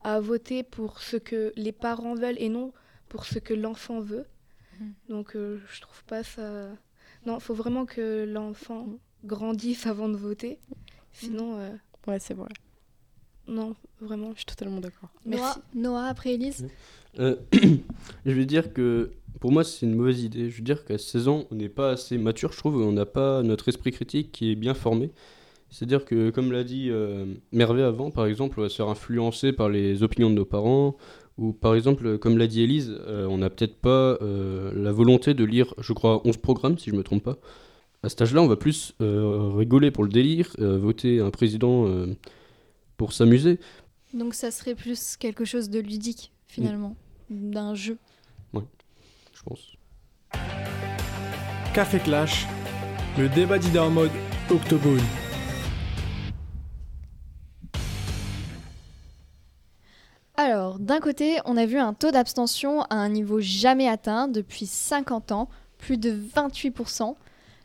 à 0.03 0.19
voter 0.19 0.63
pour 0.63 0.99
ce 1.01 1.17
que 1.17 1.53
les 1.55 1.71
parents 1.71 2.15
veulent 2.15 2.39
et 2.39 2.49
non 2.49 2.71
pour 3.09 3.25
ce 3.25 3.39
que 3.39 3.53
l'enfant 3.53 3.99
veut. 3.99 4.25
Mhm. 4.79 4.93
Donc, 5.09 5.35
euh, 5.35 5.59
je 5.71 5.81
trouve 5.81 6.03
pas 6.05 6.23
ça. 6.23 6.69
Non, 7.25 7.35
il 7.37 7.41
faut 7.41 7.53
vraiment 7.55 7.85
que 7.85 8.25
l'enfant 8.25 8.87
grandisse 9.25 9.85
avant 9.87 10.09
de 10.09 10.15
voter. 10.17 10.59
Sinon, 11.11 11.57
euh, 11.59 11.69
Ouais, 12.07 12.19
c'est 12.19 12.33
vrai. 12.33 12.49
non, 13.47 13.75
vraiment. 13.99 14.31
Je 14.31 14.37
suis 14.37 14.45
totalement 14.45 14.79
d'accord. 14.79 15.09
Noah, 15.73 16.05
après 16.05 16.33
Elise. 16.35 16.67
Euh, 17.19 17.35
je 18.25 18.31
vais 18.31 18.45
dire 18.45 18.71
que 18.73 19.11
pour 19.39 19.51
moi 19.51 19.63
c'est 19.63 19.85
une 19.85 19.95
mauvaise 19.95 20.23
idée. 20.23 20.49
Je 20.49 20.57
veux 20.57 20.63
dire 20.63 20.85
qu'à 20.85 20.97
16 20.97 21.27
ans 21.27 21.45
on 21.51 21.55
n'est 21.55 21.67
pas 21.69 21.91
assez 21.91 22.17
mature, 22.17 22.51
je 22.53 22.57
trouve, 22.57 22.77
on 22.81 22.91
n'a 22.91 23.05
pas 23.05 23.41
notre 23.43 23.67
esprit 23.69 23.91
critique 23.91 24.31
qui 24.31 24.51
est 24.51 24.55
bien 24.55 24.73
formé. 24.73 25.11
C'est-à-dire 25.69 26.05
que 26.05 26.29
comme 26.29 26.51
l'a 26.51 26.63
dit 26.63 26.89
euh, 26.89 27.25
Mervé 27.51 27.83
avant, 27.83 28.09
par 28.11 28.25
exemple, 28.25 28.59
on 28.59 28.63
va 28.63 28.69
se 28.69 28.75
faire 28.77 28.87
influencer 28.87 29.51
par 29.51 29.67
les 29.69 30.01
opinions 30.03 30.29
de 30.29 30.35
nos 30.35 30.45
parents, 30.45 30.95
ou 31.37 31.53
par 31.53 31.75
exemple, 31.75 32.17
comme 32.17 32.37
l'a 32.37 32.47
dit 32.47 32.61
Élise, 32.61 32.95
euh, 33.07 33.27
on 33.27 33.37
n'a 33.37 33.49
peut-être 33.49 33.75
pas 33.75 34.17
euh, 34.21 34.71
la 34.75 34.91
volonté 34.91 35.33
de 35.33 35.43
lire, 35.43 35.73
je 35.77 35.93
crois, 35.93 36.21
11 36.25 36.37
programmes 36.37 36.77
si 36.77 36.89
je 36.89 36.95
me 36.95 37.03
trompe 37.03 37.23
pas. 37.23 37.37
À 38.03 38.09
cet 38.09 38.21
âge-là, 38.21 38.41
on 38.41 38.47
va 38.47 38.55
plus 38.55 38.93
euh, 39.01 39.51
rigoler 39.55 39.91
pour 39.91 40.03
le 40.03 40.09
délire, 40.09 40.55
euh, 40.59 40.77
voter 40.77 41.19
un 41.19 41.31
président 41.31 41.87
euh, 41.87 42.15
pour 42.95 43.11
s'amuser. 43.11 43.59
Donc 44.13 44.33
ça 44.33 44.51
serait 44.51 44.75
plus 44.75 45.17
quelque 45.17 45.45
chose 45.45 45.69
de 45.69 45.79
ludique, 45.79 46.31
finalement, 46.47 46.95
d'un 47.29 47.73
jeu. 47.75 47.97
Je 48.53 49.43
pense. 49.43 49.77
Café 51.75 51.99
Clash, 51.99 52.47
le 53.19 53.29
débat 53.29 53.59
d'idées 53.59 53.77
en 53.79 53.91
mode 53.91 54.11
octogone. 54.49 54.99
D'un 60.87 61.01
côté, 61.01 61.37
on 61.43 61.57
a 61.57 61.65
vu 61.65 61.77
un 61.77 61.93
taux 61.93 62.11
d'abstention 62.11 62.83
à 62.83 62.95
un 62.95 63.09
niveau 63.09 63.41
jamais 63.41 63.89
atteint 63.89 64.29
depuis 64.29 64.65
50 64.65 65.33
ans, 65.33 65.49
plus 65.77 65.97
de 65.97 66.17
28%. 66.35 67.15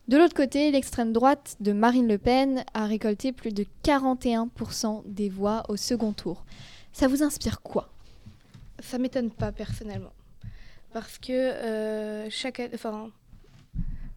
De 0.09 0.17
l'autre 0.17 0.35
côté, 0.35 0.73
l'extrême 0.73 1.13
droite 1.13 1.57
de 1.61 1.73
Marine 1.73 2.09
Le 2.09 2.19
Pen 2.19 2.65
a 2.75 2.85
récolté 2.85 3.31
plus 3.31 3.53
de 3.53 3.65
41% 3.85 5.03
des 5.07 5.29
voix 5.29 5.63
au 5.69 5.77
second 5.77 6.13
tour. 6.13 6.45
Ça 6.93 7.07
vous 7.07 7.23
inspire 7.23 7.63
quoi? 7.63 7.89
Ça 8.81 8.99
m'étonne 8.99 9.31
pas 9.31 9.53
personnellement. 9.53 10.13
Parce 10.93 11.19
que 11.19 11.33
euh, 11.33 12.29
chaque, 12.29 12.61
enfin, 12.75 13.09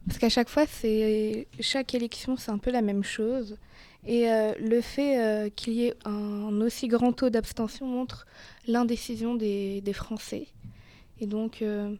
parce 0.08 0.18
qu'à 0.18 0.28
chaque 0.28 0.48
fois, 0.48 0.64
chaque 1.60 1.94
élection, 1.94 2.36
c'est 2.36 2.50
un 2.50 2.58
peu 2.58 2.72
la 2.72 2.82
même 2.82 3.04
chose. 3.04 3.56
Et 4.06 4.30
euh, 4.30 4.54
le 4.60 4.80
fait 4.80 5.18
euh, 5.18 5.50
qu'il 5.50 5.72
y 5.72 5.86
ait 5.86 5.94
un 6.04 6.60
aussi 6.60 6.86
grand 6.86 7.12
taux 7.12 7.28
d'abstention 7.28 7.86
montre 7.86 8.26
l'indécision 8.66 9.34
des, 9.34 9.80
des 9.80 9.92
Français. 9.92 10.46
Et 11.20 11.26
donc, 11.26 11.60
euh, 11.60 11.92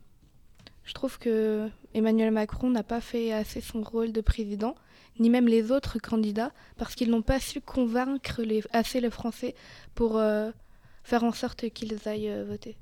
je 0.85 0.93
trouve 0.95 1.19
que 1.19 1.69
Emmanuel 1.95 2.31
Macron 2.31 2.71
n'a 2.71 2.85
pas 2.85 3.01
fait 3.01 3.33
assez 3.33 3.61
son 3.61 3.83
rôle 3.83 4.13
de 4.13 4.21
président, 4.21 4.77
ni 5.19 5.31
même 5.31 5.49
les 5.49 5.73
autres 5.73 5.99
candidats, 5.99 6.53
parce 6.77 6.95
qu'ils 6.95 7.11
n'ont 7.11 7.23
pas 7.23 7.41
su 7.41 7.61
convaincre 7.61 8.43
les, 8.43 8.63
assez 8.73 9.01
les 9.01 9.11
Français 9.11 9.55
pour 9.95 10.21
faire 11.03 11.25
en 11.25 11.33
sorte 11.33 11.71
qu'ils 11.71 11.97
aillent 12.07 12.45
voter. 12.47 12.77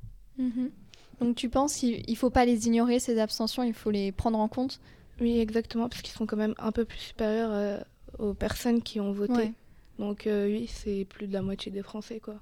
Donc 1.20 1.36
tu 1.36 1.48
penses 1.48 1.76
qu'il 1.76 2.04
ne 2.06 2.14
faut 2.16 2.30
pas 2.30 2.44
les 2.44 2.66
ignorer, 2.66 2.98
ces 2.98 3.20
abstentions, 3.20 3.62
il 3.62 3.72
faut 3.72 3.92
les 3.92 4.10
prendre 4.10 4.38
en 4.38 4.48
compte? 4.48 4.80
Oui, 5.20 5.38
exactement, 5.38 5.88
parce 5.88 6.02
qu'ils 6.02 6.12
sont 6.12 6.26
quand 6.26 6.36
même 6.36 6.56
un 6.58 6.72
peu 6.72 6.84
plus 6.84 6.98
supérieurs 6.98 7.84
aux 8.18 8.34
personnes 8.34 8.82
qui 8.82 9.00
ont 9.00 9.12
voté. 9.12 9.32
Ouais. 9.32 9.52
Donc 9.98 10.26
euh, 10.26 10.46
oui, 10.48 10.66
c'est 10.68 11.04
plus 11.08 11.26
de 11.26 11.32
la 11.32 11.42
moitié 11.42 11.70
des 11.72 11.82
Français, 11.82 12.20
quoi. 12.20 12.36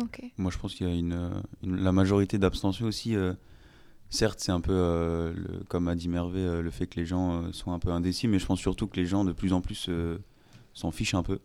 Ok. 0.00 0.22
Moi, 0.38 0.50
je 0.50 0.58
pense 0.58 0.74
qu'il 0.74 0.88
y 0.88 0.90
a 0.90 0.94
une, 0.94 1.12
euh, 1.12 1.30
une- 1.62 1.80
la 1.82 1.92
majorité 1.92 2.38
d'abstention 2.38 2.86
aussi. 2.86 3.14
euh, 3.14 3.34
certes, 4.08 4.40
c'est 4.40 4.52
un 4.52 4.60
peu, 4.60 4.72
euh, 4.74 5.32
le- 5.34 5.64
comme 5.68 5.88
a 5.88 5.94
dit 5.94 6.08
Mervé, 6.08 6.40
euh, 6.40 6.62
le 6.62 6.70
fait 6.70 6.86
que 6.86 6.98
les 7.00 7.06
gens 7.06 7.42
euh, 7.44 7.52
sont 7.52 7.72
un 7.72 7.78
peu 7.78 7.90
indécis, 7.90 8.28
mais 8.28 8.38
je 8.38 8.46
pense 8.46 8.60
surtout 8.60 8.86
que 8.86 8.96
les 8.96 9.06
gens 9.06 9.24
de 9.24 9.32
plus 9.32 9.52
en 9.52 9.60
plus 9.60 9.86
euh, 9.88 10.18
s'en 10.74 10.90
fichent 10.90 11.14
un 11.14 11.22
peu 11.22 11.40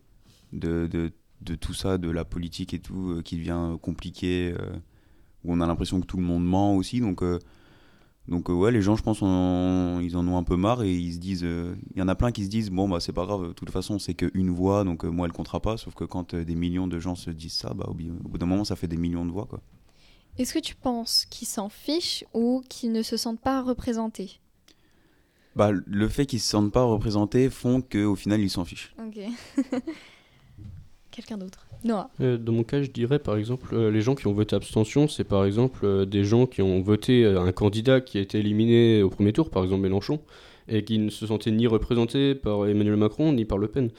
de, 0.53 0.87
de, 0.89 1.11
de 1.41 1.55
tout 1.55 1.73
ça, 1.73 1.97
de 1.97 2.09
la 2.09 2.23
politique 2.25 2.73
et 2.73 2.79
tout, 2.79 3.11
euh, 3.17 3.21
qui 3.21 3.35
devient 3.37 3.77
compliqué, 3.81 4.53
euh, 4.57 4.71
où 5.43 5.53
on 5.53 5.59
a 5.59 5.67
l'impression 5.67 5.99
que 5.99 6.05
tout 6.05 6.17
le 6.17 6.23
monde 6.23 6.45
ment 6.45 6.75
aussi. 6.75 6.99
Donc, 7.01 7.23
euh, 7.23 7.39
donc 8.27 8.49
euh, 8.49 8.53
ouais, 8.53 8.71
les 8.71 8.81
gens, 8.81 8.95
je 8.95 9.03
pense, 9.03 9.21
en- 9.21 9.99
ils 9.99 10.17
en 10.17 10.27
ont 10.27 10.37
un 10.37 10.43
peu 10.43 10.55
marre 10.57 10.83
et 10.83 10.93
ils 10.93 11.13
se 11.13 11.19
disent, 11.19 11.43
euh, 11.43 11.75
il 11.95 11.99
y 11.99 12.01
en 12.01 12.07
a 12.07 12.15
plein 12.15 12.31
qui 12.31 12.43
se 12.43 12.49
disent, 12.49 12.69
bon, 12.69 12.87
bah 12.89 12.99
c'est 12.99 13.13
pas 13.13 13.25
grave, 13.25 13.47
de 13.49 13.53
toute 13.53 13.69
façon, 13.69 13.99
c'est 13.99 14.13
qu'une 14.13 14.49
voix, 14.51 14.83
donc 14.83 15.05
euh, 15.05 15.09
moi, 15.09 15.27
elle 15.27 15.33
comptera 15.33 15.59
pas. 15.61 15.77
Sauf 15.77 15.95
que 15.95 16.03
quand 16.03 16.35
des 16.35 16.55
millions 16.55 16.87
de 16.87 16.99
gens 16.99 17.15
se 17.15 17.29
disent 17.31 17.53
ça, 17.53 17.73
bah, 17.73 17.85
au 17.89 17.93
bout 17.93 18.37
d'un 18.37 18.45
moment, 18.45 18.63
ça 18.65 18.75
fait 18.75 18.87
des 18.87 18.97
millions 18.97 19.25
de 19.25 19.31
voix, 19.31 19.45
quoi. 19.45 19.61
Est-ce 20.37 20.53
que 20.53 20.59
tu 20.59 20.75
penses 20.75 21.25
qu'ils 21.29 21.47
s'en 21.47 21.67
fichent 21.69 22.23
ou 22.33 22.61
qu'ils 22.69 22.91
ne 22.91 23.01
se 23.01 23.17
sentent 23.17 23.41
pas 23.41 23.61
représentés? 23.63 24.39
Bah, 25.55 25.71
le 25.71 26.07
fait 26.07 26.27
qu'ils 26.27 26.39
se 26.41 26.47
sentent 26.49 26.71
pas 26.71 26.83
représentés 26.83 27.49
font 27.49 27.81
qu'au 27.81 28.15
final, 28.15 28.39
ils 28.41 28.49
s'en 28.51 28.63
fichent. 28.63 28.93
Ok. 28.99 29.19
Quelqu'un 31.11 31.37
d'autre? 31.37 31.66
Euh, 32.21 32.37
dans 32.37 32.53
mon 32.53 32.63
cas, 32.63 32.81
je 32.81 32.89
dirais 32.89 33.19
par 33.19 33.37
exemple, 33.37 33.73
euh, 33.73 33.91
les 33.91 34.01
gens 34.01 34.15
qui 34.15 34.27
ont 34.27 34.33
voté 34.33 34.55
abstention, 34.55 35.07
c'est 35.07 35.23
par 35.23 35.45
exemple 35.45 35.85
euh, 35.85 36.05
des 36.05 36.23
gens 36.23 36.45
qui 36.45 36.61
ont 36.61 36.81
voté 36.81 37.25
un 37.25 37.51
candidat 37.51 38.01
qui 38.01 38.17
a 38.17 38.21
été 38.21 38.39
éliminé 38.39 39.03
au 39.03 39.09
premier 39.09 39.33
tour, 39.33 39.49
par 39.49 39.63
exemple 39.63 39.81
Mélenchon, 39.81 40.19
et 40.67 40.83
qui 40.83 40.99
ne 40.99 41.09
se 41.09 41.27
sentaient 41.27 41.51
ni 41.51 41.67
représentés 41.67 42.35
par 42.35 42.67
Emmanuel 42.67 42.97
Macron 42.97 43.33
ni 43.33 43.45
par 43.45 43.57
Le 43.57 43.67
Pen. 43.67 43.91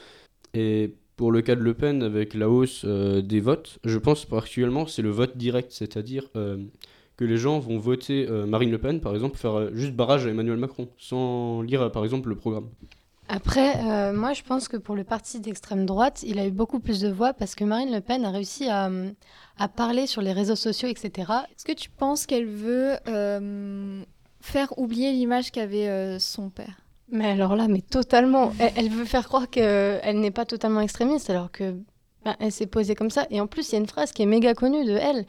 Et 0.53 0.95
pour 1.15 1.31
le 1.31 1.41
cas 1.41 1.55
de 1.55 1.61
Le 1.61 1.73
Pen, 1.73 2.03
avec 2.03 2.33
la 2.33 2.49
hausse 2.49 2.85
des 2.85 3.39
votes, 3.39 3.79
je 3.83 3.97
pense 3.97 4.25
particulièrement 4.25 4.87
c'est 4.87 5.01
le 5.01 5.09
vote 5.09 5.37
direct, 5.37 5.71
c'est-à-dire 5.71 6.29
que 6.33 7.25
les 7.25 7.37
gens 7.37 7.59
vont 7.59 7.77
voter 7.77 8.27
Marine 8.47 8.71
Le 8.71 8.77
Pen, 8.77 9.01
par 9.01 9.13
exemple, 9.13 9.37
faire 9.37 9.73
juste 9.75 9.93
barrage 9.93 10.25
à 10.25 10.29
Emmanuel 10.29 10.57
Macron, 10.57 10.87
sans 10.97 11.61
lire 11.61 11.91
par 11.91 12.03
exemple 12.03 12.29
le 12.29 12.35
programme. 12.35 12.69
Après, 13.31 13.75
euh, 13.83 14.11
moi, 14.11 14.33
je 14.33 14.41
pense 14.41 14.67
que 14.67 14.75
pour 14.75 14.95
le 14.95 15.03
parti 15.03 15.39
d'extrême 15.39 15.85
droite, 15.85 16.23
il 16.25 16.39
a 16.39 16.47
eu 16.47 16.51
beaucoup 16.51 16.79
plus 16.79 16.99
de 16.99 17.09
voix 17.09 17.31
parce 17.31 17.53
que 17.53 17.63
Marine 17.63 17.91
Le 17.91 18.01
Pen 18.01 18.25
a 18.25 18.31
réussi 18.31 18.67
à, 18.69 18.89
parler 19.75 20.07
sur 20.07 20.23
les 20.23 20.33
réseaux 20.33 20.55
sociaux, 20.55 20.89
etc. 20.89 21.31
Est-ce 21.51 21.63
que 21.63 21.73
tu 21.73 21.91
penses 21.91 22.25
qu'elle 22.25 22.47
veut 22.47 22.95
euh, 23.07 24.01
faire 24.41 24.73
oublier 24.79 25.11
l'image 25.11 25.51
qu'avait 25.51 25.87
euh, 25.87 26.17
son 26.17 26.49
père? 26.49 26.81
Mais 27.11 27.29
alors 27.29 27.55
là, 27.55 27.67
mais 27.67 27.81
totalement. 27.81 28.51
Elle, 28.75 28.89
veut 28.89 29.05
faire 29.05 29.27
croire 29.27 29.47
qu'elle 29.47 30.19
n'est 30.19 30.31
pas 30.31 30.45
totalement 30.45 30.81
extrémiste 30.81 31.29
alors 31.29 31.51
que 31.51 31.75
ben, 32.25 32.35
elle 32.39 32.51
s'est 32.51 32.65
posée 32.65 32.95
comme 32.95 33.11
ça. 33.11 33.27
Et 33.29 33.39
en 33.41 33.45
plus, 33.45 33.69
il 33.69 33.73
y 33.73 33.75
a 33.75 33.79
une 33.79 33.87
phrase 33.87 34.11
qui 34.11 34.23
est 34.23 34.27
méga 34.27 34.55
connue 34.55 34.85
de 34.85 34.93
elle. 34.93 35.25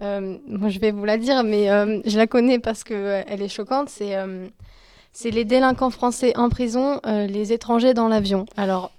Moi, 0.00 0.70
je 0.70 0.80
vais 0.80 0.90
vous 0.90 1.04
la 1.04 1.18
dire, 1.18 1.44
mais 1.44 1.66
je 2.04 2.16
la 2.16 2.26
connais 2.26 2.58
parce 2.58 2.82
qu'elle 2.82 3.42
est 3.42 3.48
choquante. 3.48 3.90
C'est 3.90 4.16
c'est 5.14 5.30
les 5.30 5.46
délinquants 5.46 5.88
français 5.90 6.36
en 6.36 6.50
prison, 6.50 7.00
euh, 7.06 7.26
les 7.26 7.54
étrangers 7.54 7.94
dans 7.94 8.08
l'avion. 8.08 8.44
Alors, 8.58 8.90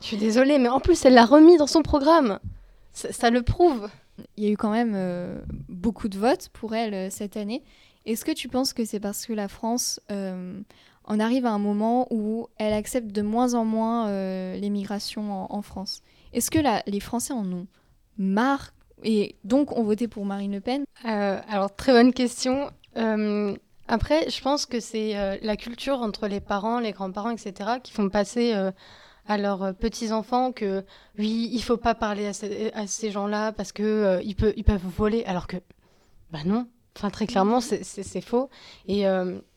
je 0.00 0.06
suis 0.06 0.16
désolée, 0.16 0.58
mais 0.58 0.68
en 0.68 0.78
plus, 0.80 1.04
elle 1.04 1.14
l'a 1.14 1.24
remis 1.24 1.56
dans 1.56 1.66
son 1.66 1.82
programme. 1.82 2.38
Ça, 2.92 3.10
ça 3.10 3.30
le 3.30 3.42
prouve. 3.42 3.88
Il 4.36 4.44
y 4.44 4.46
a 4.46 4.50
eu 4.50 4.56
quand 4.56 4.70
même 4.70 4.92
euh, 4.94 5.40
beaucoup 5.68 6.08
de 6.08 6.16
votes 6.18 6.50
pour 6.52 6.74
elle 6.76 6.94
euh, 6.94 7.08
cette 7.10 7.36
année. 7.36 7.62
Est-ce 8.06 8.24
que 8.24 8.30
tu 8.32 8.48
penses 8.48 8.72
que 8.74 8.84
c'est 8.84 9.00
parce 9.00 9.24
que 9.26 9.32
la 9.32 9.48
France 9.48 9.98
en 10.10 11.20
arrive 11.20 11.46
à 11.46 11.52
un 11.52 11.58
moment 11.58 12.06
où 12.10 12.48
elle 12.58 12.74
accepte 12.74 13.08
de 13.08 13.22
moins 13.22 13.54
en 13.54 13.64
moins 13.64 14.10
l'immigration 14.56 15.32
en, 15.32 15.46
en 15.48 15.62
France? 15.62 16.02
Est-ce 16.34 16.50
que 16.50 16.58
la- 16.58 16.82
les 16.86 17.00
Français 17.00 17.32
en 17.32 17.50
ont 17.50 17.66
marre 18.18 18.74
et 19.02 19.36
donc 19.44 19.72
ont 19.76 19.82
voté 19.84 20.06
pour 20.06 20.26
Marine 20.26 20.52
Le 20.52 20.60
Pen? 20.60 20.84
Alors, 21.02 21.74
très 21.74 21.92
bonne 21.92 22.12
question. 22.12 22.70
Euh, 22.98 23.56
après, 23.88 24.30
je 24.30 24.40
pense 24.40 24.66
que 24.66 24.80
c'est 24.80 25.16
euh, 25.16 25.36
la 25.42 25.56
culture 25.56 26.00
entre 26.00 26.26
les 26.26 26.40
parents, 26.40 26.78
les 26.80 26.92
grands-parents, 26.92 27.30
etc., 27.30 27.78
qui 27.82 27.92
font 27.92 28.08
passer 28.08 28.54
euh, 28.54 28.70
à 29.26 29.36
leurs 29.38 29.62
euh, 29.62 29.72
petits-enfants 29.72 30.52
que 30.52 30.84
oui, 31.18 31.50
il 31.52 31.62
faut 31.62 31.76
pas 31.76 31.94
parler 31.94 32.26
à, 32.26 32.32
ces- 32.32 32.72
gens-là 33.10 33.52
parce 33.52 33.72
que 33.72 33.82
peuvent 34.64 34.80
voler. 34.96 35.24
Alors 35.24 35.46
que, 35.46 35.56
bah 36.30 36.40
non, 36.44 36.66
Enfin, 36.96 37.10
très 37.10 37.26
clairement, 37.26 37.60
c'est- 37.60 37.82
faux. 38.20 38.48
Et 38.86 39.04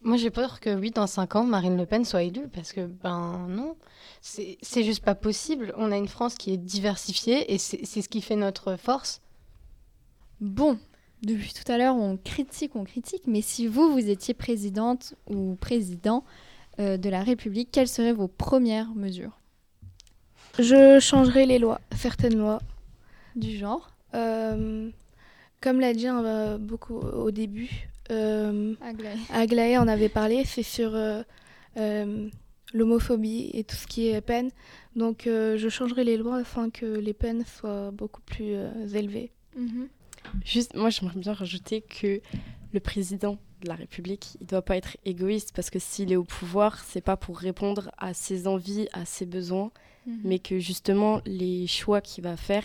moi, 0.01 0.17
j'ai 0.17 0.31
peur 0.31 0.59
que, 0.59 0.73
oui, 0.73 0.89
dans 0.89 1.05
5 1.05 1.35
ans, 1.35 1.43
Marine 1.43 1.77
Le 1.77 1.85
Pen 1.85 2.03
soit 2.03 2.23
élue, 2.23 2.47
parce 2.47 2.73
que, 2.73 2.87
ben 2.87 3.45
non, 3.47 3.75
c'est 4.21 4.57
juste 4.83 5.03
pas 5.05 5.13
possible. 5.13 5.71
On 5.77 5.91
a 5.91 5.97
une 5.97 6.07
France 6.07 6.33
qui 6.33 6.51
est 6.51 6.57
diversifiée, 6.57 7.53
et 7.53 7.59
c'est 7.59 7.85
ce 8.01 8.09
qui 8.09 8.21
fait 8.21 8.35
notre 8.35 8.75
force. 8.75 9.21
Bon, 10.41 10.79
depuis 11.23 11.53
tout 11.53 11.69
à 11.71 11.77
l'heure, 11.77 11.95
on 11.95 12.17
critique, 12.17 12.75
on 12.75 12.83
critique, 12.83 13.23
mais 13.27 13.41
si 13.41 13.67
vous, 13.67 13.91
vous 13.91 14.09
étiez 14.09 14.33
présidente 14.33 15.15
ou 15.27 15.55
président 15.55 16.23
euh, 16.79 16.97
de 16.97 17.09
la 17.09 17.23
République, 17.23 17.69
quelles 17.71 17.87
seraient 17.87 18.13
vos 18.13 18.27
premières 18.27 18.93
mesures? 18.93 19.37
Je 20.59 20.99
changerai 20.99 21.45
les 21.45 21.59
lois, 21.59 21.81
certaines 21.95 22.37
lois. 22.37 22.59
du 23.35 23.57
genre? 23.57 23.91
Euh, 24.15 24.89
comme 25.61 25.79
l'a 25.79 25.93
dit 25.93 26.07
euh, 26.07 26.57
beaucoup 26.57 26.95
au 26.95 27.29
début, 27.31 27.69
euh, 28.09 28.73
Aglaé. 28.81 29.15
Aglaé 29.31 29.77
en 29.77 29.87
avait 29.87 30.09
parlé, 30.09 30.45
c'est 30.45 30.63
sur 30.63 30.97
l'homophobie 32.73 33.51
et 33.53 33.63
tout 33.63 33.75
ce 33.75 33.85
qui 33.87 34.07
est 34.07 34.21
peine. 34.21 34.49
Donc 34.95 35.23
je 35.25 35.67
changerai 35.69 36.03
les 36.03 36.17
lois 36.17 36.37
afin 36.37 36.69
que 36.69 36.85
les 36.85 37.13
peines 37.13 37.45
soient 37.45 37.91
beaucoup 37.91 38.21
plus 38.21 38.55
élevées. 38.95 39.31
Mhm. 39.55 39.87
Juste, 40.45 40.75
moi, 40.75 40.89
j'aimerais 40.89 41.19
bien 41.19 41.33
rajouter 41.33 41.81
que 41.81 42.21
le 42.73 42.79
président 42.79 43.37
de 43.61 43.67
la 43.69 43.75
République, 43.75 44.35
il 44.39 44.45
doit 44.47 44.61
pas 44.61 44.77
être 44.77 44.97
égoïste 45.05 45.51
parce 45.55 45.69
que 45.69 45.79
s'il 45.79 46.11
est 46.11 46.15
au 46.15 46.23
pouvoir, 46.23 46.79
c'est 46.85 47.01
pas 47.01 47.17
pour 47.17 47.37
répondre 47.39 47.91
à 47.97 48.13
ses 48.13 48.47
envies, 48.47 48.87
à 48.93 49.05
ses 49.05 49.25
besoins, 49.25 49.71
Mhm. 50.05 50.19
mais 50.23 50.39
que 50.39 50.57
justement 50.59 51.21
les 51.25 51.67
choix 51.67 51.99
qu'il 52.01 52.23
va 52.23 52.37
faire 52.37 52.63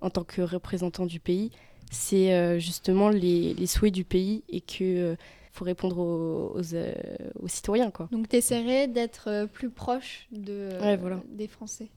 en 0.00 0.08
tant 0.08 0.24
que 0.24 0.40
représentant 0.40 1.04
du 1.04 1.20
pays, 1.20 1.50
c'est 1.90 2.32
euh, 2.32 2.58
justement 2.58 3.08
les, 3.10 3.52
les 3.54 3.66
souhaits 3.66 3.92
du 3.92 4.04
pays 4.04 4.44
et 4.48 4.60
que 4.62 4.84
euh, 5.12 5.16
faut 5.52 5.64
répondre 5.64 5.98
aux, 5.98 6.56
aux, 6.56 6.74
euh, 6.74 6.94
aux 7.42 7.48
citoyens, 7.48 7.90
quoi. 7.90 8.08
Donc, 8.12 8.28
tu 8.28 8.36
essaierais 8.36 8.86
d'être 8.88 9.28
euh, 9.28 9.46
plus 9.46 9.68
proche 9.68 10.26
de, 10.32 10.52
euh, 10.52 10.80
Ouais, 10.80 10.96
voilà. 10.96 11.20
des 11.28 11.48
Français? 11.48 11.88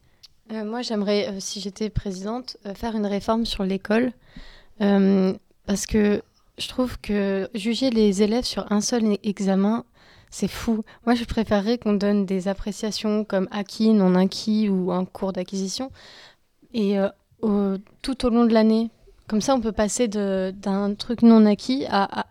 Euh, 0.51 0.65
moi, 0.65 0.81
j'aimerais, 0.81 1.29
euh, 1.29 1.39
si 1.39 1.61
j'étais 1.61 1.89
présidente, 1.89 2.57
euh, 2.65 2.73
faire 2.73 2.95
une 2.95 3.05
réforme 3.05 3.45
sur 3.45 3.63
l'école. 3.63 4.11
Euh, 4.81 5.33
parce 5.65 5.85
que 5.85 6.21
je 6.57 6.67
trouve 6.67 6.99
que 6.99 7.49
juger 7.53 7.89
les 7.89 8.21
élèves 8.21 8.43
sur 8.43 8.71
un 8.71 8.81
seul 8.81 9.05
e- 9.05 9.17
examen, 9.23 9.85
c'est 10.29 10.47
fou. 10.47 10.83
Moi, 11.05 11.15
je 11.15 11.23
préférerais 11.25 11.77
qu'on 11.77 11.93
donne 11.93 12.25
des 12.25 12.47
appréciations 12.47 13.23
comme 13.23 13.47
acquis, 13.51 13.89
non 13.93 14.15
acquis 14.15 14.69
ou 14.69 14.91
un 14.91 15.05
cours 15.05 15.33
d'acquisition. 15.33 15.91
Et 16.73 16.97
euh, 17.43 17.77
tout 18.01 18.25
au 18.25 18.29
long 18.29 18.45
de 18.45 18.53
l'année. 18.53 18.89
Comme 19.27 19.41
ça, 19.41 19.55
on 19.55 19.61
peut 19.61 19.71
passer 19.71 20.07
d'un 20.07 20.95
truc 20.95 21.21
non 21.21 21.45
acquis 21.45 21.85
à, 21.89 22.25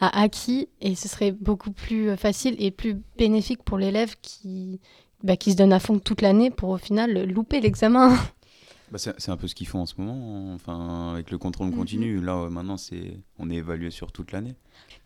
acquis. 0.00 0.68
Et 0.80 0.94
ce 0.94 1.08
serait 1.08 1.32
beaucoup 1.32 1.70
plus 1.70 2.10
euh, 2.10 2.16
facile 2.16 2.56
et 2.58 2.70
plus 2.70 2.96
bénéfique 3.16 3.62
pour 3.62 3.78
l'élève 3.78 4.14
bah, 5.22 5.36
qui 5.36 5.52
se 5.52 5.56
donne 5.56 5.72
à 5.72 5.80
fond 5.80 5.98
toute 5.98 6.22
l'année 6.22 6.50
pour 6.50 6.70
au 6.70 6.78
final 6.78 7.24
louper 7.24 7.60
l'examen. 7.60 8.16
Bah, 8.90 8.98
c'est 8.98 9.28
un 9.30 9.36
peu 9.36 9.46
ce 9.46 9.54
qu'ils 9.54 9.68
font 9.68 9.78
en 9.80 9.86
ce 9.86 9.94
moment, 9.98 10.52
enfin, 10.54 11.12
avec 11.12 11.30
le 11.30 11.38
contrôle 11.38 11.68
Mhm. 11.68 11.76
continu. 11.76 12.20
Là, 12.20 12.36
euh, 12.36 12.50
maintenant, 12.50 12.76
c'est 12.76 13.18
on 13.38 13.48
est 13.50 13.54
évalué 13.56 13.90
sur 13.90 14.10
toute 14.10 14.32
l'année. 14.32 14.54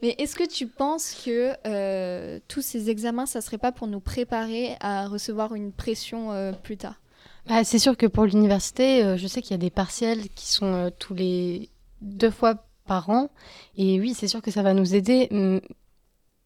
Mais 0.03 0.15
est-ce 0.19 0.35
que 0.37 0.49
tu 0.49 0.67
penses 0.67 1.15
que 1.25 1.53
euh, 1.67 2.41
tous 2.49 2.63
ces 2.63 2.89
examens, 2.89 3.27
ça 3.27 3.41
serait 3.43 3.59
pas 3.59 3.73
pour 3.73 3.87
nous 3.87 4.01
préparer 4.01 4.77
à 4.81 5.07
recevoir 5.07 5.55
une 5.55 5.71
pression 5.73 6.33
euh, 6.33 6.53
plus 6.53 6.77
tard? 6.79 6.95
Bah, 7.47 7.63
c'est 7.63 7.79
sûr 7.79 7.97
que 7.97 8.07
pour 8.07 8.25
l'université, 8.25 9.05
euh, 9.05 9.17
je 9.19 9.27
sais 9.27 9.43
qu'il 9.43 9.51
y 9.51 9.55
a 9.55 9.59
des 9.59 9.69
partiels 9.71 10.31
qui 10.31 10.47
sont 10.51 10.73
euh, 10.73 10.91
tous 10.99 11.13
les 11.13 11.69
deux 12.01 12.31
fois 12.31 12.65
par 12.87 13.11
an. 13.11 13.29
Et 13.77 14.01
oui, 14.01 14.15
c'est 14.15 14.29
sûr 14.29 14.41
que 14.41 14.51
ça 14.51 14.63
va 14.63 14.73
nous 14.73 14.95
aider. 14.95 15.29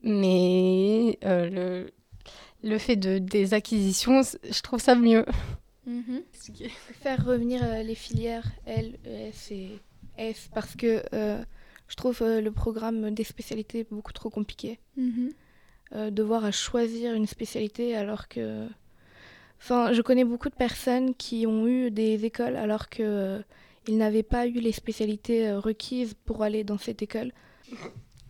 Mais 0.03 1.19
euh, 1.25 1.49
le, 1.51 1.91
le 2.69 2.79
fait 2.79 2.97
de, 2.97 3.19
des 3.19 3.55
acquisitions, 3.55 4.23
je 4.23 4.61
trouve 4.63 4.81
ça 4.81 4.95
mieux. 4.95 5.25
Mhm. 5.89 6.23
Faire 7.01 7.25
revenir 7.25 7.65
euh, 7.65 7.83
les 7.83 7.95
filières 7.95 8.47
L, 8.67 8.99
ES 9.07 9.53
et 9.53 9.79
S 10.19 10.51
parce 10.55 10.77
que 10.77 11.03
euh, 11.15 11.43
je 11.89 11.97
trouve 11.97 12.21
euh, 12.21 12.43
le 12.43 12.53
programme 12.53 13.11
des 13.11 13.25
spécialités 13.25 13.87
beaucoup 13.91 14.13
trop 14.13 14.31
compliqué. 14.31 14.79
Mhm. 14.97 15.31
euh, 15.95 16.11
devoir 16.11 16.45
à 16.45 16.53
choisir 16.53 17.15
une 17.15 17.27
spécialité 17.27 17.97
alors 17.97 18.29
que... 18.29 18.67
Enfin, 19.61 19.93
je 19.95 20.03
connais 20.03 20.25
beaucoup 20.25 20.51
de 20.51 20.55
personnes 20.55 21.15
qui 21.15 21.47
ont 21.47 21.67
eu 21.67 21.91
des 21.91 22.27
écoles 22.27 22.57
alors 22.57 22.91
que 22.91 23.03
euh, 23.03 23.41
ils 23.89 23.97
n'avaient 23.97 24.23
pas 24.23 24.47
eu 24.47 24.61
les 24.61 24.73
spécialités 24.73 25.51
requises 25.53 26.15
pour 26.27 26.43
aller 26.43 26.63
dans 26.63 26.77
cette 26.77 27.01
école. 27.01 27.33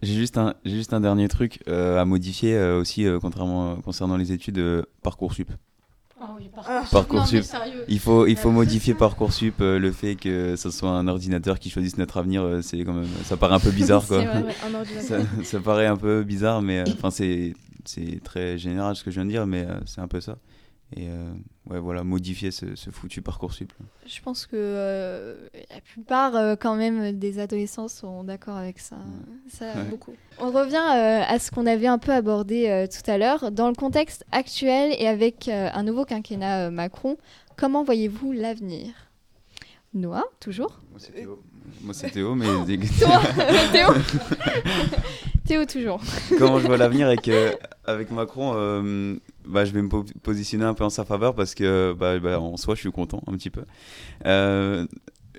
J'ai 0.03 0.15
juste 0.15 0.39
un, 0.39 0.55
j'ai 0.65 0.77
juste 0.77 0.93
un 0.93 1.01
dernier 1.01 1.27
truc 1.27 1.61
euh, 1.67 1.99
à 1.99 2.05
modifier 2.05 2.55
euh, 2.57 2.81
aussi, 2.81 3.05
euh, 3.05 3.19
contrairement 3.19 3.77
concernant 3.81 4.17
les 4.17 4.31
études 4.31 4.85
euh, 6.21 6.49
parcoursup. 6.55 6.91
Parcoursup. 6.91 7.45
Il 7.89 7.99
faut, 7.99 8.27
il 8.27 8.37
faut 8.37 8.51
modifier 8.51 8.95
Parcoursup. 8.99 9.61
euh, 9.61 9.79
le 9.79 9.93
fait 9.93 10.17
que 10.17 10.57
ce 10.57 10.71
soit 10.71 10.91
un 10.91 11.07
ordinateur 11.09 11.59
qui 11.59 11.71
choisisse 11.71 11.97
notre 11.99 12.17
avenir, 12.19 12.43
euh, 12.43 12.63
c'est 12.63 12.79
quand 12.85 12.93
même, 12.93 13.07
ça 13.25 13.37
paraît 13.37 13.55
un 13.55 13.61
peu 13.61 13.71
bizarre, 13.71 14.07
quoi. 14.07 14.21
C'est 14.21 14.27
vrai. 14.27 14.43
Ouais, 14.43 14.55
un 14.69 14.75
ordinateur. 14.79 15.03
ça, 15.21 15.45
ça 15.45 15.61
paraît 15.61 15.87
un 15.87 15.97
peu 15.97 16.23
bizarre, 16.25 16.63
mais 16.63 16.81
euh, 16.81 16.85
enfin 16.95 17.11
c'est, 17.11 17.55
c'est 17.85 18.21
très 18.25 18.59
général 18.59 18.97
ce 18.97 19.05
que 19.05 19.11
je 19.11 19.17
viens 19.17 19.25
de 19.27 19.31
dire, 19.31 19.47
mais 19.47 19.65
euh, 19.69 19.79
c'est 19.87 20.01
un 20.01 20.09
peu 20.09 20.21
ça. 20.21 20.37
Et 20.97 21.09
euh, 21.11 21.31
ouais, 21.69 21.79
voilà, 21.79 22.03
modifier 22.03 22.51
ce, 22.51 22.75
ce 22.75 22.89
foutu 22.91 23.21
Parcoursup. 23.21 23.73
là. 23.79 23.85
Je 24.07 24.21
pense 24.23 24.47
que 24.47 24.57
euh, 24.57 25.37
la 25.71 25.83
plupart, 25.83 26.35
euh, 26.35 26.57
quand 26.57 26.77
même, 26.77 27.13
des 27.19 27.39
adolescents 27.41 27.89
sont 27.89 28.25
d'accord 28.25 28.57
avec 28.57 28.79
ça. 28.79 28.97
ça 29.51 29.67
Ouais. 29.75 29.85
beaucoup. 29.91 30.15
On 30.41 30.51
revient 30.51 30.77
à 30.77 31.39
ce 31.39 31.51
qu'on 31.51 31.67
avait 31.67 31.89
un 31.89 31.99
peu 31.99 32.13
abordé 32.13 32.87
tout 32.91 33.11
à 33.11 33.19
l'heure. 33.19 33.51
Dans 33.53 33.69
le 33.69 33.75
contexte 33.75 34.25
actuel 34.33 34.95
et 34.99 35.07
avec 35.07 35.49
un 35.49 35.83
nouveau 35.83 36.05
quinquennat 36.07 36.71
Macron, 36.71 37.19
comment 37.57 37.85
voyez-vous 37.85 38.33
l'avenir? 38.33 38.95
Noah, 39.93 40.25
toujours? 40.41 40.81
Moi 40.91 40.99
c'est 41.01 41.13
Théo, 41.13 41.43
Moi, 41.83 41.93
c'est 41.95 42.11
Théo, 42.11 42.35
mais 42.35 42.47
Toi, 43.01 43.21
Théo 43.73 43.89
Théo, 45.47 45.65
toujours. 45.65 46.01
comment 46.39 46.61
je 46.61 46.67
vois 46.67 46.77
l'avenir 46.77 47.07
avec, 47.09 47.31
avec 47.85 48.11
Macron 48.11 48.53
bah, 49.49 49.65
Je 49.65 49.73
vais 49.73 49.83
me 49.83 49.89
po- 49.89 50.05
positionner 50.23 50.65
un 50.65 50.75
peu 50.75 50.85
en 50.85 50.91
sa 50.91 51.05
faveur 51.05 51.35
parce 51.35 51.55
que 51.55 51.95
bah, 51.99 52.19
bah, 52.19 52.41
en 52.41 52.57
soi, 52.57 52.75
je 52.75 52.81
suis 52.81 52.93
content 52.93 53.23
un 53.27 53.33
petit 53.33 53.51
peu. 53.51 53.63
Euh, 54.27 54.87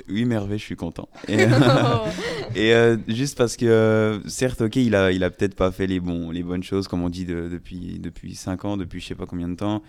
oui, 0.09 0.25
Merveille, 0.25 0.59
je 0.59 0.63
suis 0.63 0.75
content. 0.75 1.09
Et, 1.27 1.37
et, 2.55 2.73
euh, 2.73 2.97
juste 3.07 3.37
parce 3.37 3.57
que, 3.57 3.65
euh, 3.65 4.19
certes, 4.27 4.61
ok, 4.61 4.75
il 4.77 4.95
a, 4.95 5.11
il 5.11 5.23
a 5.23 5.29
peut-être 5.29 5.55
pas 5.55 5.71
fait 5.71 5.87
les, 5.87 5.99
bons, 5.99 6.31
les 6.31 6.43
bonnes 6.43 6.63
choses, 6.63 6.87
comme 6.87 7.03
on 7.03 7.09
dit, 7.09 7.25
de- 7.25 7.49
depuis, 7.51 7.99
depuis 7.99 8.35
5 8.35 8.65
ans, 8.65 8.77
depuis 8.77 9.01
je 9.01 9.07
sais 9.07 9.15
pas 9.15 9.25
combien 9.25 9.49
de 9.49 9.55
temps. 9.55 9.81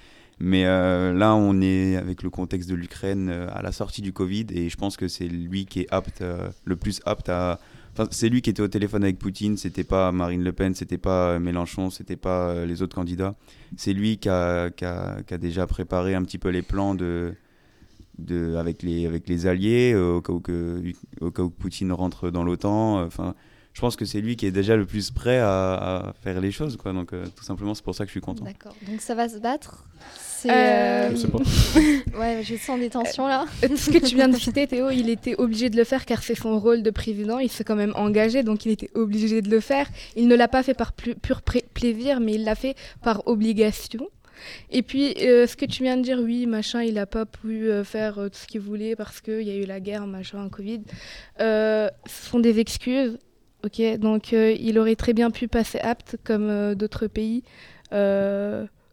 Mais 0.43 0.65
euh, 0.65 1.13
là, 1.13 1.35
on 1.35 1.61
est 1.61 1.97
avec 1.97 2.23
le 2.23 2.31
contexte 2.31 2.71
de 2.71 2.75
l'Ukraine 2.75 3.29
euh, 3.31 3.47
à 3.53 3.61
la 3.63 3.73
sortie 3.73 4.01
du 4.01 4.13
Covid 4.13 4.47
et 4.55 4.71
je 4.71 4.77
pense 4.77 4.97
que 4.97 5.07
c'est 5.07 5.27
lui 5.29 5.67
qui 5.67 5.81
est 5.81 5.87
apte, 5.91 6.23
euh, 6.23 6.49
le 6.65 6.77
plus 6.77 7.01
apte 7.05 7.29
à. 7.29 7.61
C'est 8.11 8.29
lui 8.29 8.43
qui 8.43 8.51
était 8.51 8.63
au 8.63 8.69
téléphone 8.69 9.03
avec 9.05 9.19
Poutine, 9.19 9.57
c'était 9.57 9.85
pas 9.85 10.13
Marine 10.13 10.43
Le 10.43 10.53
Pen, 10.53 10.75
c'était 10.75 10.99
pas 10.99 11.31
euh, 11.31 11.39
Mélenchon, 11.39 11.91
c'était 11.91 12.17
pas 12.17 12.51
euh, 12.51 12.67
les 12.67 12.83
autres 12.83 12.95
candidats. 12.95 13.35
C'est 13.77 13.93
lui 13.93 14.19
qui 14.19 14.29
a, 14.29 14.71
déjà 15.39 15.67
préparé 15.67 16.15
un 16.15 16.23
petit 16.23 16.39
peu 16.39 16.49
les 16.49 16.63
plans 16.63 16.97
avec, 18.57 18.83
les, 18.83 19.47
alliés 19.47 19.93
euh, 19.95 20.15
au, 20.17 21.31
cas 21.31 21.43
où 21.43 21.51
Poutine 21.51 21.93
rentre 21.93 22.31
dans 22.31 22.45
l'OTAN. 22.45 23.05
Enfin, 23.05 23.35
je 23.73 23.81
pense 23.81 23.97
que 23.97 24.05
c'est 24.05 24.21
lui 24.21 24.37
qui 24.37 24.47
est 24.47 24.53
déjà 24.53 24.77
le 24.77 24.87
plus 24.87 25.11
prêt 25.11 25.39
à, 25.39 26.15
faire 26.23 26.41
les 26.41 26.53
choses. 26.53 26.77
Donc, 26.77 27.11
tout 27.11 27.45
simplement, 27.45 27.75
c'est 27.75 27.85
pour 27.85 27.95
ça 27.95 28.05
que 28.05 28.09
je 28.09 28.13
suis 28.13 28.21
content. 28.21 28.45
D'accord. 28.45 28.75
Donc 28.89 29.01
ça 29.01 29.15
va 29.15 29.29
se 29.29 29.39
battre 29.39 29.85
C'est. 30.41 30.51
Euh. 30.51 31.11
Ouais, 32.19 32.43
je 32.43 32.57
sens 32.57 32.79
des 32.79 32.91
tensions 32.91 33.27
là. 33.27 33.45
Euh, 33.65 33.77
ce 33.77 33.91
que 33.91 33.99
tu 33.99 34.15
viens 34.15 34.29
de 34.29 34.37
citer, 34.37 34.67
Théo, 34.67 34.91
il 34.91 35.09
était 35.09 35.35
obligé 35.37 35.71
de 35.71 35.77
le 35.77 35.85
faire 35.85 36.05
car 36.07 36.23
c'est 36.23 36.35
son 36.35 36.59
rôle 36.59 36.83
de 36.83 36.91
président. 36.91 37.39
Il 37.39 37.51
s'est 37.51 37.65
quand 37.65 37.77
même 37.77 37.93
engagé, 37.95 38.43
donc 38.43 38.65
il 38.65 38.73
était 38.73 38.91
obligé 38.95 39.43
de 39.43 39.51
le 39.51 39.61
faire. 39.61 39.87
Il 40.17 40.29
ne 40.29 40.35
l'a 40.35 40.49
pas 40.49 40.63
fait 40.63 40.75
par 40.75 40.93
pur 40.93 41.43
plaisir, 41.43 42.21
mais 42.21 42.35
il 42.35 42.45
l'a 42.45 42.55
fait 42.55 42.75
par 43.03 43.27
obligation. 43.27 44.09
Et 44.71 44.83
puis, 44.83 45.15
euh, 45.21 45.47
ce 45.47 45.57
que 45.57 45.67
tu 45.67 45.83
viens 45.83 45.97
de 45.97 46.03
dire, 46.03 46.19
oui, 46.19 46.47
machin, 46.47 46.83
il 46.83 46.95
n'a 46.95 47.07
pas 47.07 47.27
pu 47.27 47.71
euh, 47.71 47.85
faire 47.85 48.19
euh, 48.19 48.29
tout 48.29 48.39
ce 48.39 48.47
qu'il 48.47 48.61
voulait 48.61 48.97
parce 48.97 49.21
qu'il 49.21 49.43
y 49.43 49.51
a 49.51 49.57
eu 49.57 49.67
la 49.67 49.81
guerre, 49.81 50.07
machin, 50.07 50.49
Covid. 50.49 50.83
Ce 51.39 51.91
sont 52.07 52.41
des 52.41 52.59
excuses, 52.61 53.19
ok? 53.65 53.99
Donc, 53.99 54.33
il 54.33 54.79
aurait 54.79 54.97
très 54.97 55.13
bien 55.13 55.31
pu 55.31 55.49
passer 55.49 55.79
apte 55.81 56.17
comme 56.25 56.75
d'autres 56.75 57.07
pays. 57.07 57.43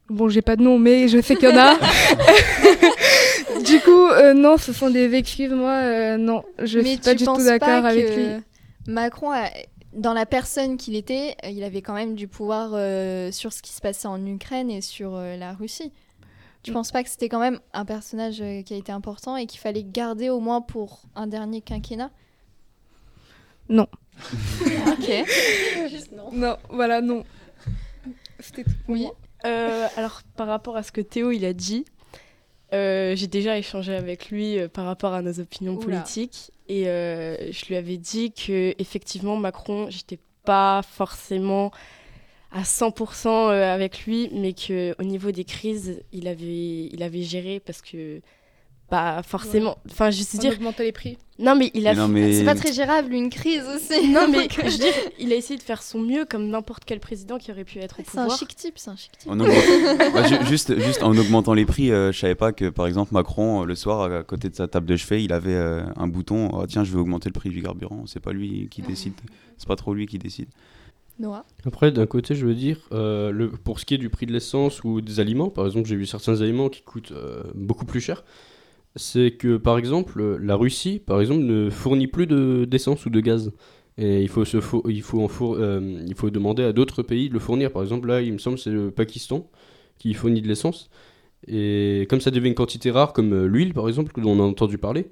Bon, 0.09 0.29
j'ai 0.29 0.41
pas 0.41 0.55
de 0.55 0.63
nom, 0.63 0.79
mais 0.79 1.07
je 1.09 1.21
sais 1.21 1.35
qu'il 1.35 1.49
y 1.49 1.51
en 1.51 1.57
a. 1.57 1.75
du 3.65 3.79
coup, 3.81 4.07
euh, 4.07 4.33
non, 4.33 4.57
ce 4.57 4.71
sont 4.71 4.89
des 4.89 5.13
excuses. 5.15 5.51
Moi, 5.51 5.71
euh, 5.71 6.17
non, 6.17 6.43
je 6.63 6.79
Mais 6.79 6.91
suis 6.93 6.97
pas 6.99 7.13
du 7.13 7.25
tout 7.25 7.43
d'accord 7.43 7.85
avec 7.85 8.15
lui. 8.15 8.27
Macron, 8.87 9.31
a- 9.31 9.49
dans 9.93 10.13
la 10.13 10.25
personne 10.25 10.77
qu'il 10.77 10.95
était, 10.95 11.35
euh, 11.43 11.49
il 11.49 11.63
avait 11.63 11.81
quand 11.81 11.93
même 11.93 12.15
du 12.15 12.27
pouvoir 12.29 12.69
euh, 12.73 13.31
sur 13.31 13.51
ce 13.51 13.61
qui 13.61 13.73
se 13.73 13.81
passait 13.81 14.07
en 14.07 14.23
Ukraine 14.25 14.69
et 14.71 14.79
sur 14.81 15.15
euh, 15.15 15.35
la 15.35 15.53
Russie. 15.53 15.91
Tu 16.63 16.71
Mm. 16.71 16.73
penses 16.75 16.91
pas 16.91 17.03
que 17.03 17.09
c'était 17.09 17.27
quand 17.29 17.39
même 17.39 17.59
un 17.73 17.83
personnage 17.85 18.41
qui 18.65 18.73
a 18.73 18.77
été 18.77 18.91
important 18.91 19.35
et 19.35 19.45
qu'il 19.45 19.59
fallait 19.59 19.83
garder 19.83 20.29
au 20.29 20.39
moins 20.39 20.61
pour 20.61 21.01
un 21.15 21.27
dernier 21.27 21.61
quinquennat? 21.61 22.11
Ok. 23.69 25.09
Juste 25.89 26.11
non. 26.13 26.29
Non, 26.31 26.57
voilà, 26.69 27.01
non. 27.01 27.23
C'était 28.39 28.63
tout. 28.63 28.71
pour 28.85 28.93
Oui. 28.95 29.01
moi. 29.03 29.15
Euh, 29.45 29.87
alors, 29.95 30.21
par 30.35 30.47
rapport 30.47 30.75
à 30.75 30.83
ce 30.83 30.91
que 30.91 31.01
Théo 31.01 31.31
il 31.31 31.45
a 31.45 31.53
dit, 31.53 31.85
euh, 32.73 33.15
j'ai 33.15 33.27
déjà 33.27 33.57
échangé 33.57 33.95
avec 33.95 34.29
lui 34.29 34.59
euh, 34.59 34.67
par 34.67 34.85
rapport 34.85 35.13
à 35.13 35.21
nos 35.21 35.39
opinions 35.39 35.75
Oula. 35.75 35.83
politiques 35.85 36.51
et 36.67 36.83
je 36.83 37.65
lui 37.67 37.77
avais 37.77 37.97
dit 37.97 38.33
que 38.33 38.73
effectivement 38.77 39.37
Macron, 39.37 39.87
j'étais 39.89 40.19
pas 40.43 40.81
forcément 40.81 41.71
à 42.51 42.63
100% 42.63 43.27
euh, 43.27 43.73
avec 43.73 44.05
lui, 44.05 44.29
mais 44.31 44.53
que 44.53 44.95
au 44.99 45.03
niveau 45.03 45.31
des 45.31 45.43
crises, 45.43 46.01
il 46.11 46.27
avait, 46.27 46.85
il 46.85 47.03
avait 47.03 47.21
géré 47.21 47.59
parce 47.59 47.81
que 47.81 48.21
bah 48.89 49.21
forcément, 49.21 49.77
enfin 49.91 50.09
je 50.11 50.19
veux 50.21 50.25
On 50.35 50.37
dire, 50.37 50.53
augmentait 50.53 50.85
les 50.85 50.93
prix. 50.93 51.17
non 51.39 51.55
mais 51.57 51.71
il 51.73 51.85
a 51.87 52.07
Mais 52.07 52.31
C'est 52.31 52.45
pas 52.45 52.55
très 52.55 52.71
gérable 52.71 53.11
une 53.13 53.29
crise 53.29 53.63
aussi. 53.75 54.07
non 54.13 54.29
mais 54.29 54.47
je 54.55 54.61
veux 54.61 54.77
dire, 54.77 54.93
il 55.19 55.33
a 55.33 55.35
essayé 55.35 55.57
de 55.57 55.63
faire 55.63 55.83
son 55.83 55.99
mieux 55.99 56.23
comme 56.23 56.47
n'importe 56.47 56.83
quel 56.85 57.01
président 57.01 57.37
qui 57.37 57.51
aurait 57.51 57.65
pu 57.65 57.79
être 57.79 57.99
au 57.99 58.03
C'est 58.09 58.17
un 58.17 58.21
pouvoir. 58.23 58.39
chic 58.39 58.55
type, 58.55 58.75
c'est 58.77 58.89
un 58.89 58.95
chic 58.95 59.11
type. 59.17 59.29
Bah, 59.29 60.25
ju- 60.27 60.45
juste, 60.47 60.79
juste 60.79 61.03
en 61.03 61.15
augmentant 61.17 61.53
les 61.53 61.65
prix, 61.65 61.91
euh, 61.91 62.13
je 62.13 62.17
savais 62.19 62.35
pas 62.35 62.53
que 62.53 62.69
par 62.69 62.87
exemple 62.87 63.13
Macron, 63.13 63.63
euh, 63.63 63.65
le 63.65 63.75
soir, 63.75 64.09
à 64.11 64.23
côté 64.23 64.49
de 64.49 64.55
sa 64.55 64.69
table 64.69 64.85
de 64.85 64.95
chevet, 64.95 65.21
il 65.23 65.33
avait 65.33 65.53
euh, 65.53 65.83
un 65.97 66.07
bouton. 66.07 66.49
Oh, 66.53 66.65
tiens, 66.65 66.85
je 66.85 66.91
vais 66.93 66.99
augmenter 66.99 67.27
le 67.27 67.33
prix 67.33 67.49
du 67.49 67.61
carburant. 67.61 68.03
C'est 68.07 68.21
pas 68.21 68.31
lui 68.31 68.69
qui 68.71 68.81
décide. 68.81 69.13
C'est 69.57 69.67
pas 69.67 69.75
trop 69.75 69.93
lui 69.93 70.05
qui 70.07 70.17
décide. 70.17 70.47
Noah. 71.19 71.43
Après, 71.65 71.91
d'un 71.91 72.05
côté, 72.05 72.35
je 72.35 72.45
veux 72.45 72.53
dire, 72.53 72.77
euh, 72.91 73.31
le, 73.31 73.49
pour 73.49 73.79
ce 73.79 73.85
qui 73.85 73.95
est 73.95 73.97
du 73.97 74.09
prix 74.09 74.27
de 74.27 74.31
l'essence 74.31 74.83
ou 74.83 75.01
des 75.01 75.19
aliments, 75.19 75.49
par 75.49 75.65
exemple, 75.65 75.89
j'ai 75.89 75.95
vu 75.95 76.05
certains 76.05 76.41
aliments 76.41 76.69
qui 76.69 76.83
coûtent 76.83 77.11
euh, 77.11 77.41
beaucoup 77.55 77.85
plus 77.85 77.99
cher. 77.99 78.23
C'est 78.97 79.31
que, 79.31 79.57
par 79.57 79.77
exemple, 79.77 80.37
la 80.41 80.55
Russie, 80.55 80.99
par 80.99 81.21
exemple, 81.21 81.43
ne 81.43 81.69
fournit 81.69 82.07
plus 82.07 82.25
de- 82.27 82.65
d'essence 82.69 83.05
ou 83.05 83.09
de 83.09 83.19
gaz. 83.19 83.51
Et 83.97 84.21
il 84.21 84.29
faut, 84.29 84.45
se 84.45 84.57
il, 84.89 85.01
faut 85.01 85.21
en 85.23 85.27
four- 85.27 85.55
euh, 85.59 86.03
il 86.07 86.15
faut 86.15 86.29
demander 86.29 86.63
à 86.63 86.73
d'autres 86.73 87.03
pays 87.03 87.29
de 87.29 87.33
le 87.33 87.39
fournir. 87.39 87.71
Par 87.71 87.81
exemple, 87.83 88.07
là, 88.07 88.21
il 88.21 88.33
me 88.33 88.37
semble 88.39 88.57
que 88.57 88.63
c'est 88.63 88.71
le 88.71 88.91
Pakistan 88.91 89.49
qui 89.99 90.13
fournit 90.13 90.41
de 90.41 90.47
l'essence. 90.47 90.89
Et 91.47 92.07
comme 92.09 92.21
ça 92.21 92.31
devient 92.31 92.49
une 92.49 92.55
quantité 92.55 92.91
rare, 92.91 93.13
comme 93.13 93.33
euh, 93.33 93.47
l'huile, 93.47 93.73
par 93.73 93.87
exemple, 93.89 94.13
dont 94.21 94.31
on 94.31 94.41
a 94.41 94.43
entendu 94.43 94.77
parler, 94.79 95.07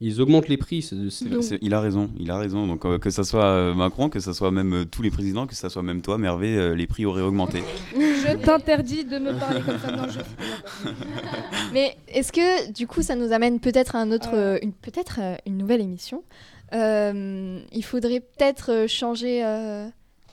ils 0.00 0.20
augmentent 0.20 0.48
les 0.48 0.56
prix. 0.56 0.88
Donc- 0.92 1.42
Il 1.60 1.74
a 1.74 1.80
raison, 1.80 2.10
il 2.18 2.30
a 2.30 2.38
raison. 2.38 2.66
Donc 2.66 2.84
euh, 2.84 2.98
que 2.98 3.10
ça 3.10 3.24
soit 3.24 3.44
euh, 3.44 3.74
Macron, 3.74 4.08
que 4.08 4.20
ça 4.20 4.32
soit 4.32 4.50
même 4.50 4.72
euh, 4.72 4.84
tous 4.84 5.02
les 5.02 5.10
présidents, 5.10 5.46
que 5.46 5.54
ça 5.54 5.68
soit 5.70 5.82
même 5.82 6.02
toi, 6.02 6.18
Mervé, 6.18 6.74
les 6.76 6.86
prix 6.86 7.04
auraient 7.04 7.22
augmenté. 7.22 7.62
Je 7.94 8.36
t'interdis 8.36 9.04
de 9.04 9.18
me 9.18 9.38
parler 9.38 9.60
comme 9.60 9.78
ça. 9.78 9.90
Non, 9.92 10.04
je 10.08 10.90
Mais 11.72 11.96
est-ce 12.08 12.32
que 12.32 12.70
du 12.72 12.86
coup 12.86 13.02
ça 13.02 13.16
nous 13.16 13.32
amène 13.32 13.60
peut-être 13.60 13.96
à 13.96 14.00
un 14.00 14.12
autre, 14.12 14.58
une, 14.62 14.72
peut-être 14.72 15.18
une 15.46 15.56
nouvelle 15.58 15.80
émission? 15.80 16.22
Il 16.72 17.82
faudrait 17.84 18.20
peut-être 18.20 18.86
changer 18.88 19.42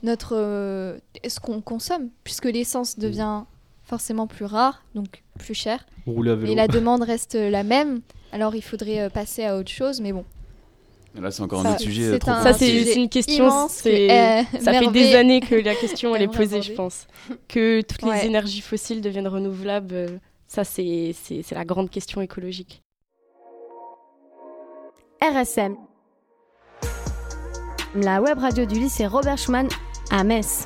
notre 0.03 0.97
ce 1.27 1.39
qu'on 1.39 1.61
consomme 1.61 2.09
puisque 2.23 2.45
l'essence 2.45 2.99
devient 2.99 3.43
forcément 3.85 4.27
plus 4.27 4.45
rare 4.45 4.83
donc 4.95 5.23
plus 5.39 5.53
cher 5.53 5.85
rouler 6.07 6.31
à 6.31 6.35
vélo. 6.35 6.51
et 6.51 6.55
la 6.55 6.67
demande 6.67 7.03
reste 7.03 7.35
la 7.35 7.63
même. 7.63 8.01
Alors 8.31 8.55
il 8.55 8.61
faudrait 8.63 8.99
euh, 9.01 9.09
passer 9.09 9.45
à 9.45 9.57
autre 9.57 9.71
chose 9.71 10.01
mais 10.01 10.11
bon. 10.11 10.25
Là, 11.17 11.31
c'est 11.31 11.41
encore 11.43 11.61
Ça, 11.61 11.69
un 11.69 11.71
autre 11.71 11.81
sujet. 11.81 12.19
un 12.27 12.43
Ça 12.43 12.51
c'est 12.51 12.93
une 12.95 13.07
question, 13.07 13.67
c'est 13.69 14.11
euh, 14.11 14.43
Ça 14.59 14.73
fait 14.73 14.87
des 14.91 15.15
années 15.15 15.39
que 15.39 15.55
la 15.55 15.73
question 15.73 16.13
elle 16.13 16.23
est 16.23 16.27
posée, 16.27 16.61
je 16.61 16.73
pense. 16.73 17.07
Que 17.47 17.79
toutes 17.81 18.01
les 18.01 18.25
énergies 18.25 18.59
fossiles 18.59 18.99
deviennent 18.99 19.29
renouvelables, 19.29 19.93
euh, 19.95 20.07
ça 20.47 20.65
c'est 20.65 21.15
c'est- 21.23 21.41
c'est 21.41 21.55
la 21.55 21.63
grande 21.63 21.89
question 21.89 22.19
écologique. 22.21 22.81
RSM. 25.21 25.77
La 27.95 28.21
web 28.21 28.37
radio 28.37 28.65
du 28.65 28.75
lycée 28.75 29.07
Robert 29.07 29.37
Schumann 29.37 29.69
à 30.11 30.25
Metz. 30.25 30.65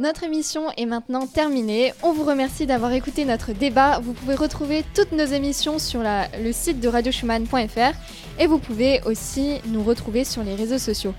Notre 0.00 0.24
émission 0.24 0.62
est 0.78 0.86
maintenant 0.86 1.26
terminée. 1.26 1.92
On 2.02 2.14
vous 2.14 2.24
remercie 2.24 2.64
d'avoir 2.64 2.90
écouté 2.94 3.26
notre 3.26 3.52
débat. 3.52 3.98
Vous 3.98 4.14
pouvez 4.14 4.34
retrouver 4.34 4.82
toutes 4.94 5.12
nos 5.12 5.26
émissions 5.26 5.78
sur 5.78 6.00
le 6.02 6.52
site 6.52 6.80
de 6.80 6.88
radioschumann.fr 6.88 7.92
et 8.38 8.46
vous 8.46 8.58
pouvez 8.58 9.02
aussi 9.04 9.60
nous 9.66 9.82
retrouver 9.82 10.24
sur 10.24 10.42
les 10.42 10.54
réseaux 10.54 10.78
sociaux. 10.78 11.12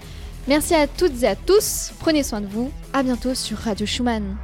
Merci 0.48 0.74
à 0.74 0.88
toutes 0.88 1.22
et 1.22 1.28
à 1.28 1.36
tous. 1.36 1.92
Prenez 2.00 2.24
soin 2.24 2.42
de 2.42 2.48
vous. 2.48 2.72
À 2.92 3.04
bientôt 3.04 3.36
sur 3.36 3.60
Radio 3.60 3.86
Schumann. 3.86 4.36